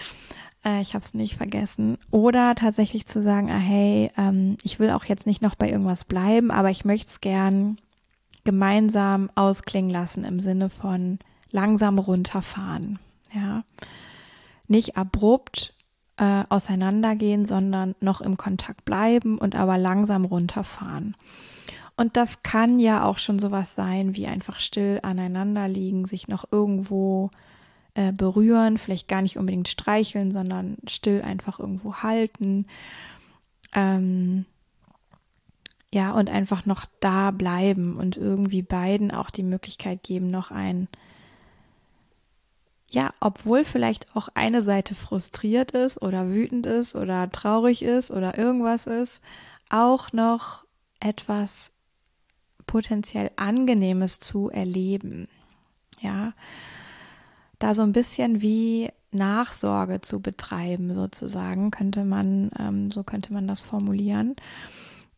äh, 0.65 0.81
ich 0.81 0.95
habe 0.95 1.05
es 1.05 1.15
nicht 1.15 1.37
vergessen. 1.37 1.99
Oder 2.11 2.55
tatsächlich 2.55 3.07
zu 3.07 3.23
sagen, 3.23 3.51
ah, 3.51 3.59
hey, 3.59 4.11
ähm, 4.17 4.57
ich 4.63 4.79
will 4.79 4.91
auch 4.91 5.05
jetzt 5.05 5.27
nicht 5.27 5.43
noch 5.43 5.55
bei 5.55 5.71
irgendwas 5.71 6.05
bleiben, 6.05 6.51
aber 6.51 6.71
ich 6.71 6.85
möchte 6.85 7.09
es 7.09 7.21
gern 7.21 7.79
gemeinsam 8.45 9.31
ausklingen 9.35 9.91
lassen 9.91 10.25
im 10.25 10.41
Sinne 10.41 10.71
von 10.71 11.19
langsam 11.51 11.99
runterfahren. 11.99 12.99
Ja, 13.33 13.63
nicht 14.69 14.97
abrupt 14.97 15.75
äh, 16.17 16.45
auseinandergehen, 16.49 17.45
sondern 17.47 17.95
noch 18.01 18.21
im 18.21 18.37
Kontakt 18.37 18.85
bleiben 18.85 19.39
und 19.39 19.55
aber 19.55 19.77
langsam 19.79 20.25
runterfahren. 20.25 21.15
Und 21.97 22.17
das 22.17 22.43
kann 22.43 22.79
ja 22.79 23.05
auch 23.05 23.19
schon 23.19 23.39
sowas 23.39 23.75
sein, 23.75 24.15
wie 24.15 24.29
einfach 24.29 24.61
still 24.61 25.01
aneinander 25.03 25.67
liegen, 25.69 26.07
sich 26.07 26.29
noch 26.29 26.45
irgendwo 26.51 27.31
äh, 27.99 28.13
berühren, 28.13 28.79
vielleicht 28.79 29.09
gar 29.09 29.23
nicht 29.23 29.39
unbedingt 29.39 29.67
streicheln, 29.67 30.31
sondern 30.31 30.77
still 30.87 31.21
einfach 31.21 31.59
irgendwo 31.59 31.97
halten. 31.97 32.65
Ähm, 33.75 34.45
ja, 35.93 36.13
und 36.13 36.31
einfach 36.31 36.65
noch 36.65 36.85
da 37.01 37.33
bleiben 37.33 37.97
und 37.97 38.17
irgendwie 38.17 38.63
beiden 38.63 39.11
auch 39.11 39.31
die 39.31 39.43
Möglichkeit 39.43 40.05
geben, 40.05 40.29
noch 40.29 40.53
ein, 40.53 40.87
ja, 42.89 43.13
obwohl 43.19 43.65
vielleicht 43.65 44.15
auch 44.15 44.29
eine 44.33 44.63
Seite 44.63 44.95
frustriert 44.95 45.73
ist 45.73 46.01
oder 46.01 46.31
wütend 46.31 46.67
ist 46.67 46.95
oder 46.95 47.29
traurig 47.33 47.83
ist 47.83 48.13
oder 48.13 48.39
irgendwas 48.39 48.87
ist, 48.87 49.23
auch 49.71 50.13
noch 50.13 50.65
etwas 51.01 51.73
potenziell 52.65 53.33
Angenehmes 53.35 54.21
zu 54.21 54.51
erleben. 54.51 55.27
Ja, 56.01 56.33
da 57.59 57.75
so 57.75 57.83
ein 57.83 57.93
bisschen 57.93 58.41
wie 58.41 58.91
Nachsorge 59.11 60.01
zu 60.01 60.21
betreiben, 60.21 60.93
sozusagen, 60.95 61.71
könnte 61.71 62.05
man, 62.05 62.51
ähm, 62.59 62.91
so 62.91 63.03
könnte 63.03 63.33
man 63.33 63.47
das 63.49 63.63
formulieren. 63.63 64.37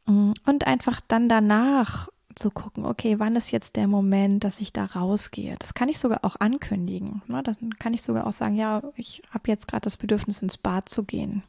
Mm, 0.07 0.33
und 0.47 0.67
einfach 0.67 1.01
dann 1.07 1.29
danach 1.29 2.09
zu 2.37 2.51
gucken, 2.51 2.85
okay, 2.85 3.19
wann 3.19 3.37
ist 3.37 3.51
jetzt 3.51 3.77
der 3.77 3.89
Moment, 3.89 4.45
dass 4.45 4.61
ich 4.61 4.73
da 4.73 4.85
rausgehe? 4.85 5.57
Das 5.59 5.75
kann 5.75 5.89
ich 5.89 5.99
sogar 5.99 6.21
auch 6.25 6.37
ankündigen. 6.37 7.23
Ne? 7.27 7.43
Dann 7.43 7.75
kann 7.79 7.93
ich 7.93 8.03
sogar 8.03 8.27
auch 8.27 8.33
sagen, 8.33 8.55
ja, 8.55 8.83
ich 8.95 9.23
habe 9.31 9.49
jetzt 9.49 9.67
gerade 9.67 9.83
das 9.83 9.97
Bedürfnis, 9.97 10.41
ins 10.41 10.57
Bad 10.57 10.89
zu 10.89 11.03
gehen. 11.05 11.43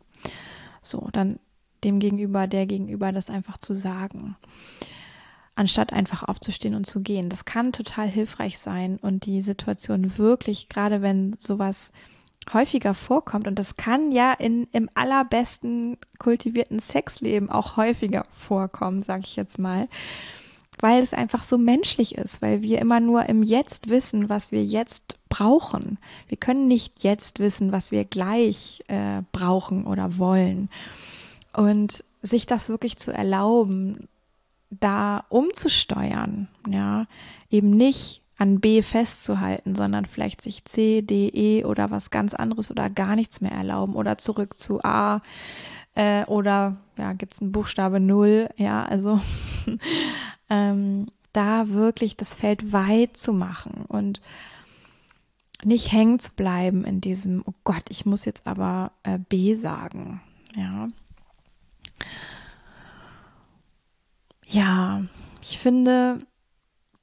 So, 0.81 1.09
dann 1.11 1.39
dem 1.83 1.99
Gegenüber, 1.99 2.47
der 2.47 2.65
Gegenüber 2.65 3.11
das 3.11 3.29
einfach 3.29 3.57
zu 3.57 3.75
sagen 3.75 4.35
anstatt 5.55 5.93
einfach 5.93 6.23
aufzustehen 6.23 6.75
und 6.75 6.85
zu 6.85 7.01
gehen. 7.01 7.29
Das 7.29 7.45
kann 7.45 7.73
total 7.73 8.07
hilfreich 8.07 8.57
sein 8.59 8.97
und 9.01 9.25
die 9.25 9.41
Situation 9.41 10.17
wirklich, 10.17 10.69
gerade 10.69 11.01
wenn 11.01 11.33
sowas 11.33 11.91
häufiger 12.51 12.93
vorkommt, 12.93 13.47
und 13.47 13.59
das 13.59 13.75
kann 13.75 14.11
ja 14.11 14.33
in, 14.33 14.67
im 14.71 14.89
allerbesten 14.95 15.97
kultivierten 16.17 16.79
Sexleben 16.79 17.49
auch 17.49 17.77
häufiger 17.77 18.25
vorkommen, 18.31 19.01
sage 19.01 19.23
ich 19.25 19.35
jetzt 19.35 19.59
mal, 19.59 19.87
weil 20.79 21.03
es 21.03 21.13
einfach 21.13 21.43
so 21.43 21.57
menschlich 21.57 22.15
ist, 22.15 22.41
weil 22.41 22.61
wir 22.61 22.79
immer 22.79 22.99
nur 22.99 23.27
im 23.29 23.43
Jetzt 23.43 23.89
wissen, 23.89 24.29
was 24.29 24.51
wir 24.51 24.63
jetzt 24.63 25.15
brauchen. 25.29 25.99
Wir 26.27 26.37
können 26.37 26.67
nicht 26.67 27.03
jetzt 27.03 27.39
wissen, 27.39 27.71
was 27.71 27.91
wir 27.91 28.05
gleich 28.05 28.83
äh, 28.87 29.21
brauchen 29.31 29.85
oder 29.85 30.17
wollen. 30.17 30.69
Und 31.53 32.03
sich 32.23 32.45
das 32.47 32.69
wirklich 32.69 32.97
zu 32.97 33.13
erlauben, 33.13 34.07
da 34.71 35.25
umzusteuern, 35.29 36.47
ja, 36.67 37.05
eben 37.49 37.71
nicht 37.71 38.21
an 38.37 38.59
B 38.59 38.81
festzuhalten, 38.81 39.75
sondern 39.75 40.05
vielleicht 40.05 40.41
sich 40.41 40.65
C, 40.65 41.03
D, 41.03 41.27
E 41.29 41.63
oder 41.63 41.91
was 41.91 42.09
ganz 42.09 42.33
anderes 42.33 42.71
oder 42.71 42.89
gar 42.89 43.15
nichts 43.15 43.39
mehr 43.39 43.51
erlauben 43.51 43.93
oder 43.93 44.17
zurück 44.17 44.57
zu 44.57 44.83
A 44.83 45.21
äh, 45.93 46.25
oder 46.25 46.77
ja, 46.97 47.13
gibt 47.13 47.35
es 47.35 47.41
einen 47.41 47.51
Buchstabe 47.51 47.99
Null, 47.99 48.49
ja, 48.57 48.83
also 48.83 49.19
ähm, 50.49 51.07
da 51.33 51.69
wirklich 51.69 52.17
das 52.17 52.33
Feld 52.33 52.73
weit 52.73 53.15
zu 53.17 53.33
machen 53.33 53.85
und 53.87 54.21
nicht 55.63 55.91
hängen 55.91 56.19
zu 56.19 56.31
bleiben 56.33 56.83
in 56.83 57.01
diesem, 57.01 57.43
oh 57.45 57.53
Gott, 57.63 57.83
ich 57.89 58.05
muss 58.05 58.25
jetzt 58.25 58.47
aber 58.47 58.91
äh, 59.03 59.19
B 59.19 59.55
sagen, 59.55 60.21
ja. 60.55 60.87
Ja, 64.51 65.01
ich 65.41 65.59
finde 65.59 66.19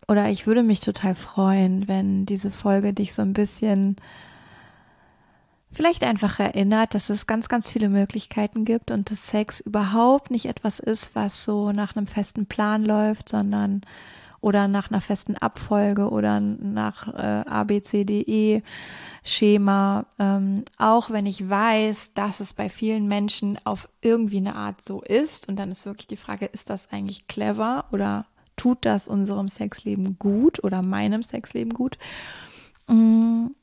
oder 0.07 0.29
ich 0.29 0.47
würde 0.47 0.63
mich 0.63 0.81
total 0.81 1.15
freuen, 1.15 1.89
wenn 1.89 2.27
diese 2.27 2.51
Folge 2.51 2.93
dich 2.93 3.15
so 3.15 3.23
ein 3.23 3.33
bisschen 3.33 3.97
vielleicht 5.73 6.05
einfach 6.05 6.41
erinnert, 6.41 6.95
dass 6.95 7.09
es 7.09 7.27
ganz, 7.27 7.49
ganz 7.49 7.71
viele 7.71 7.89
Möglichkeiten 7.89 8.67
gibt 8.67 8.91
und 8.91 9.11
dass 9.11 9.29
Sex 9.29 9.61
überhaupt 9.61 10.31
nicht 10.31 10.45
etwas 10.45 10.79
ist, 10.79 11.15
was 11.15 11.45
so 11.45 11.73
nach 11.73 11.97
einem 11.97 12.07
festen 12.07 12.45
Plan 12.47 12.85
läuft, 12.85 13.31
sondern 13.31 13.81
oder 14.41 14.69
nach 14.69 14.91
einer 14.91 15.01
festen 15.01 15.37
Abfolge 15.37 16.11
oder 16.11 16.41
nach 16.41 17.09
äh, 17.09 17.45
ABCDE 17.49 18.63
Schema, 19.25 20.07
ähm, 20.19 20.65
auch 20.77 21.11
wenn 21.11 21.27
ich 21.27 21.49
weiß, 21.49 22.15
dass 22.15 22.41
es 22.41 22.55
bei 22.55 22.71
vielen 22.71 23.09
Menschen 23.09 23.59
auf 23.65 23.89
irgendwie 24.01 24.37
eine 24.37 24.55
Art 24.55 24.85
so 24.85 25.03
ist. 25.03 25.49
Und 25.49 25.57
dann 25.57 25.71
ist 25.71 25.87
wirklich 25.87 26.07
die 26.07 26.17
Frage, 26.17 26.47
ist 26.47 26.71
das 26.71 26.93
eigentlich 26.93 27.27
clever 27.27 27.87
oder 27.91 28.27
tut 28.57 28.79
das 28.85 29.09
unserem 29.09 29.49
Sexleben 29.49 30.19
gut 30.19 30.63
oder 30.63 30.83
meinem 30.83 31.23
Sexleben 31.23 31.73
gut? 31.73 31.99
Mhm. 32.89 33.55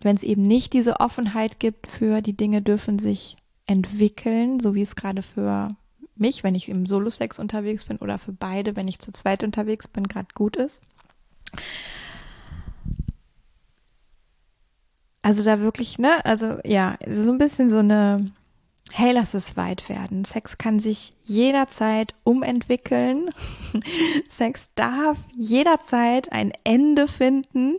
Wenn 0.00 0.16
es 0.16 0.24
eben 0.24 0.48
nicht 0.48 0.72
diese 0.72 0.98
Offenheit 0.98 1.60
gibt 1.60 1.86
für 1.86 2.22
die 2.22 2.36
Dinge 2.36 2.60
dürfen 2.60 2.98
sich 2.98 3.36
entwickeln, 3.66 4.58
so 4.58 4.74
wie 4.74 4.82
es 4.82 4.96
gerade 4.96 5.22
für 5.22 5.76
mich, 6.22 6.42
wenn 6.42 6.54
ich 6.54 6.70
im 6.70 6.86
Solo-Sex 6.86 7.38
unterwegs 7.38 7.84
bin 7.84 7.98
oder 7.98 8.18
für 8.18 8.32
beide, 8.32 8.76
wenn 8.76 8.88
ich 8.88 8.98
zu 8.98 9.12
zweit 9.12 9.44
unterwegs 9.44 9.88
bin, 9.88 10.08
gerade 10.08 10.28
gut 10.34 10.56
ist. 10.56 10.80
Also 15.20 15.44
da 15.44 15.60
wirklich, 15.60 15.98
ne, 15.98 16.24
also 16.24 16.58
ja, 16.64 16.96
so 17.06 17.30
ein 17.30 17.38
bisschen 17.38 17.68
so 17.68 17.78
eine, 17.78 18.32
hey, 18.90 19.12
lass 19.12 19.34
es 19.34 19.56
weit 19.56 19.88
werden. 19.88 20.24
Sex 20.24 20.58
kann 20.58 20.80
sich 20.80 21.12
jederzeit 21.24 22.14
umentwickeln. 22.24 23.30
Sex 24.28 24.70
darf 24.74 25.18
jederzeit 25.36 26.32
ein 26.32 26.52
Ende 26.64 27.06
finden. 27.06 27.76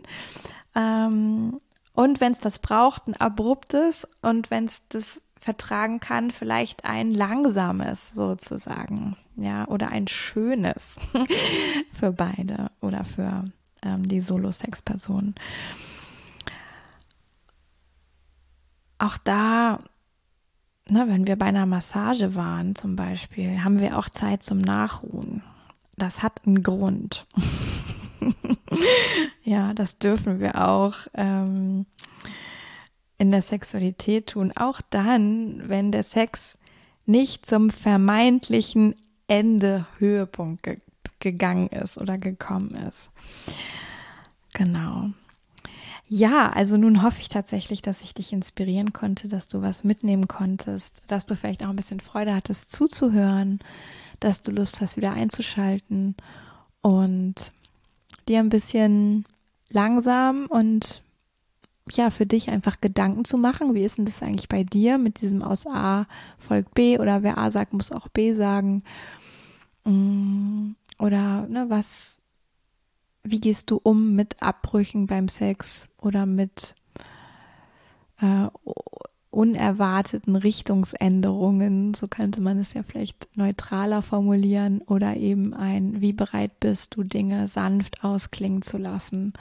Ähm, 0.74 1.58
und 1.92 2.20
wenn 2.20 2.32
es 2.32 2.40
das 2.40 2.58
braucht, 2.58 3.06
ein 3.06 3.16
abruptes 3.16 4.08
und 4.22 4.50
wenn 4.50 4.64
es 4.64 4.82
das 4.88 5.20
vertragen 5.44 6.00
kann, 6.00 6.30
vielleicht 6.30 6.86
ein 6.86 7.12
langsames 7.12 8.12
sozusagen, 8.12 9.14
ja, 9.36 9.68
oder 9.68 9.88
ein 9.90 10.08
schönes 10.08 10.98
für 11.92 12.12
beide 12.12 12.70
oder 12.80 13.04
für 13.04 13.44
ähm, 13.82 14.08
die 14.08 14.22
Solo-Sex-Person. 14.22 15.34
Auch 18.96 19.18
da, 19.18 19.80
na, 20.88 21.08
wenn 21.08 21.26
wir 21.26 21.36
bei 21.36 21.46
einer 21.46 21.66
Massage 21.66 22.34
waren 22.34 22.74
zum 22.74 22.96
Beispiel, 22.96 23.62
haben 23.62 23.80
wir 23.80 23.98
auch 23.98 24.08
Zeit 24.08 24.42
zum 24.42 24.62
Nachruhen. 24.62 25.42
Das 25.98 26.22
hat 26.22 26.40
einen 26.46 26.62
Grund. 26.62 27.26
ja, 29.44 29.74
das 29.74 29.98
dürfen 29.98 30.40
wir 30.40 30.66
auch. 30.66 30.94
Ähm, 31.12 31.84
in 33.18 33.30
der 33.30 33.42
Sexualität 33.42 34.28
tun, 34.28 34.52
auch 34.54 34.80
dann, 34.90 35.68
wenn 35.68 35.92
der 35.92 36.02
Sex 36.02 36.56
nicht 37.06 37.46
zum 37.46 37.70
vermeintlichen 37.70 38.94
Ende 39.26 39.86
Höhepunkt 39.98 40.62
ge 40.62 40.78
gegangen 41.20 41.68
ist 41.68 41.96
oder 41.96 42.18
gekommen 42.18 42.74
ist. 42.74 43.10
Genau. 44.52 45.08
Ja, 46.06 46.50
also 46.50 46.76
nun 46.76 47.02
hoffe 47.02 47.20
ich 47.20 47.30
tatsächlich, 47.30 47.80
dass 47.80 48.02
ich 48.02 48.12
dich 48.12 48.32
inspirieren 48.32 48.92
konnte, 48.92 49.28
dass 49.28 49.48
du 49.48 49.62
was 49.62 49.84
mitnehmen 49.84 50.28
konntest, 50.28 51.02
dass 51.08 51.24
du 51.24 51.34
vielleicht 51.34 51.64
auch 51.64 51.70
ein 51.70 51.76
bisschen 51.76 52.00
Freude 52.00 52.34
hattest 52.34 52.72
zuzuhören, 52.72 53.60
dass 54.20 54.42
du 54.42 54.50
Lust 54.50 54.82
hast, 54.82 54.98
wieder 54.98 55.14
einzuschalten 55.14 56.14
und 56.82 57.34
dir 58.28 58.40
ein 58.40 58.50
bisschen 58.50 59.24
langsam 59.70 60.46
und 60.46 61.02
ja, 61.90 62.10
für 62.10 62.26
dich 62.26 62.48
einfach 62.50 62.80
Gedanken 62.80 63.24
zu 63.24 63.36
machen. 63.36 63.74
Wie 63.74 63.84
ist 63.84 63.98
denn 63.98 64.06
das 64.06 64.22
eigentlich 64.22 64.48
bei 64.48 64.64
dir 64.64 64.98
mit 64.98 65.20
diesem 65.20 65.42
aus 65.42 65.66
A 65.66 66.06
folgt 66.38 66.74
B 66.74 66.98
oder 66.98 67.22
wer 67.22 67.38
A 67.38 67.50
sagt, 67.50 67.72
muss 67.72 67.92
auch 67.92 68.08
B 68.08 68.32
sagen? 68.32 68.82
Mm, 69.84 70.72
oder 70.98 71.46
ne, 71.46 71.66
was, 71.68 72.18
wie 73.22 73.40
gehst 73.40 73.70
du 73.70 73.78
um 73.82 74.14
mit 74.14 74.42
Abbrüchen 74.42 75.06
beim 75.06 75.28
Sex 75.28 75.90
oder 76.00 76.24
mit 76.24 76.74
äh, 78.20 78.46
unerwarteten 79.30 80.36
Richtungsänderungen, 80.36 81.92
so 81.92 82.06
könnte 82.06 82.40
man 82.40 82.58
es 82.58 82.72
ja 82.72 82.84
vielleicht 82.84 83.28
neutraler 83.34 84.00
formulieren, 84.00 84.80
oder 84.80 85.16
eben 85.16 85.52
ein, 85.52 86.00
wie 86.00 86.12
bereit 86.12 86.60
bist 86.60 86.94
du, 86.94 87.02
Dinge 87.02 87.48
sanft 87.48 88.04
ausklingen 88.04 88.62
zu 88.62 88.78
lassen 88.78 89.34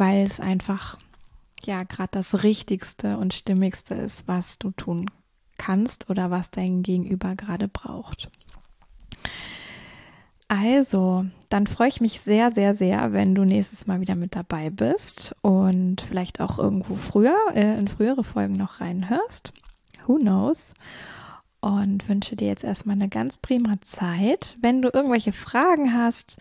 weil 0.00 0.24
es 0.24 0.40
einfach 0.40 0.98
ja 1.66 1.82
gerade 1.84 2.10
das 2.12 2.42
Richtigste 2.42 3.16
und 3.18 3.34
Stimmigste 3.34 3.94
ist, 3.94 4.26
was 4.26 4.58
du 4.58 4.70
tun 4.70 5.10
kannst 5.58 6.08
oder 6.10 6.30
was 6.30 6.50
dein 6.50 6.82
Gegenüber 6.82 7.36
gerade 7.36 7.68
braucht. 7.68 8.30
Also, 10.48 11.26
dann 11.48 11.68
freue 11.68 11.86
ich 11.86 12.00
mich 12.00 12.22
sehr, 12.22 12.50
sehr, 12.50 12.74
sehr, 12.74 13.12
wenn 13.12 13.36
du 13.36 13.44
nächstes 13.44 13.86
Mal 13.86 14.00
wieder 14.00 14.16
mit 14.16 14.34
dabei 14.34 14.70
bist 14.70 15.32
und 15.42 16.00
vielleicht 16.00 16.40
auch 16.40 16.58
irgendwo 16.58 16.96
früher, 16.96 17.36
äh, 17.54 17.78
in 17.78 17.86
frühere 17.86 18.24
Folgen 18.24 18.54
noch 18.54 18.80
reinhörst. 18.80 19.52
Who 20.06 20.16
knows? 20.16 20.74
Und 21.60 22.08
wünsche 22.08 22.34
dir 22.34 22.48
jetzt 22.48 22.64
erstmal 22.64 22.96
eine 22.96 23.08
ganz 23.08 23.36
prima 23.36 23.80
Zeit. 23.82 24.56
Wenn 24.60 24.82
du 24.82 24.90
irgendwelche 24.92 25.30
Fragen 25.32 25.94
hast, 25.94 26.38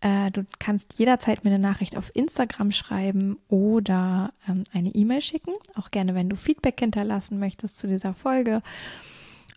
äh, 0.00 0.30
du 0.30 0.46
kannst 0.58 0.98
jederzeit 0.98 1.44
mir 1.44 1.50
eine 1.50 1.58
Nachricht 1.58 1.96
auf 1.96 2.10
Instagram 2.14 2.72
schreiben 2.72 3.38
oder 3.48 4.32
ähm, 4.48 4.64
eine 4.72 4.90
E-Mail 4.90 5.20
schicken. 5.20 5.52
Auch 5.74 5.90
gerne, 5.90 6.14
wenn 6.14 6.28
du 6.28 6.36
Feedback 6.36 6.80
hinterlassen 6.80 7.38
möchtest 7.38 7.78
zu 7.78 7.86
dieser 7.86 8.14
Folge. 8.14 8.62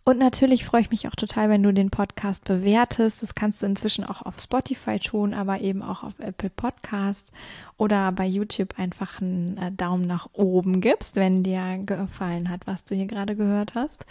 Und 0.05 0.19
natürlich 0.19 0.65
freue 0.65 0.81
ich 0.81 0.89
mich 0.89 1.07
auch 1.07 1.15
total, 1.15 1.49
wenn 1.49 1.63
du 1.63 1.73
den 1.73 1.89
Podcast 1.89 2.43
bewertest. 2.43 3.23
Das 3.23 3.35
kannst 3.35 3.61
du 3.61 3.67
inzwischen 3.67 4.03
auch 4.03 4.21
auf 4.21 4.37
Spotify 4.37 4.99
tun, 4.99 5.33
aber 5.33 5.61
eben 5.61 5.81
auch 5.81 6.03
auf 6.03 6.19
Apple 6.19 6.49
Podcast 6.49 7.31
oder 7.77 8.11
bei 8.11 8.25
YouTube 8.25 8.77
einfach 8.77 9.21
einen 9.21 9.57
äh, 9.57 9.71
Daumen 9.71 10.05
nach 10.05 10.27
oben 10.33 10.81
gibst, 10.81 11.15
wenn 11.15 11.43
dir 11.43 11.79
gefallen 11.85 12.49
hat, 12.49 12.67
was 12.67 12.83
du 12.83 12.95
hier 12.95 13.05
gerade 13.07 13.37
gehört 13.37 13.75
hast. 13.75 14.05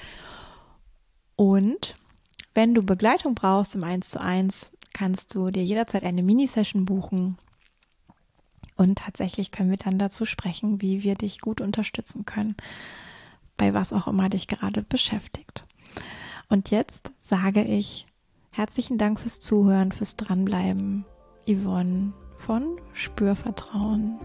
Und 1.36 1.94
wenn 2.54 2.72
du 2.72 2.82
Begleitung 2.82 3.34
brauchst 3.34 3.74
im 3.74 3.84
1 3.84 4.10
zu 4.10 4.20
1, 4.20 4.72
kannst 4.92 5.34
du 5.34 5.50
dir 5.50 5.62
jederzeit 5.62 6.04
eine 6.04 6.22
Mini-Session 6.22 6.84
buchen. 6.84 7.38
Und 8.76 8.98
tatsächlich 8.98 9.50
können 9.50 9.70
wir 9.70 9.76
dann 9.76 9.98
dazu 9.98 10.24
sprechen, 10.24 10.80
wie 10.80 11.02
wir 11.02 11.14
dich 11.14 11.40
gut 11.40 11.60
unterstützen 11.60 12.24
können, 12.24 12.56
bei 13.56 13.74
was 13.74 13.92
auch 13.92 14.08
immer 14.08 14.28
dich 14.28 14.48
gerade 14.48 14.82
beschäftigt. 14.82 15.64
Und 16.48 16.70
jetzt 16.70 17.12
sage 17.20 17.62
ich 17.62 18.06
herzlichen 18.50 18.98
Dank 18.98 19.20
fürs 19.20 19.40
Zuhören, 19.40 19.92
fürs 19.92 20.16
Dranbleiben. 20.16 21.04
Yvonne 21.46 22.12
von 22.38 22.80
Spürvertrauen. 22.92 24.18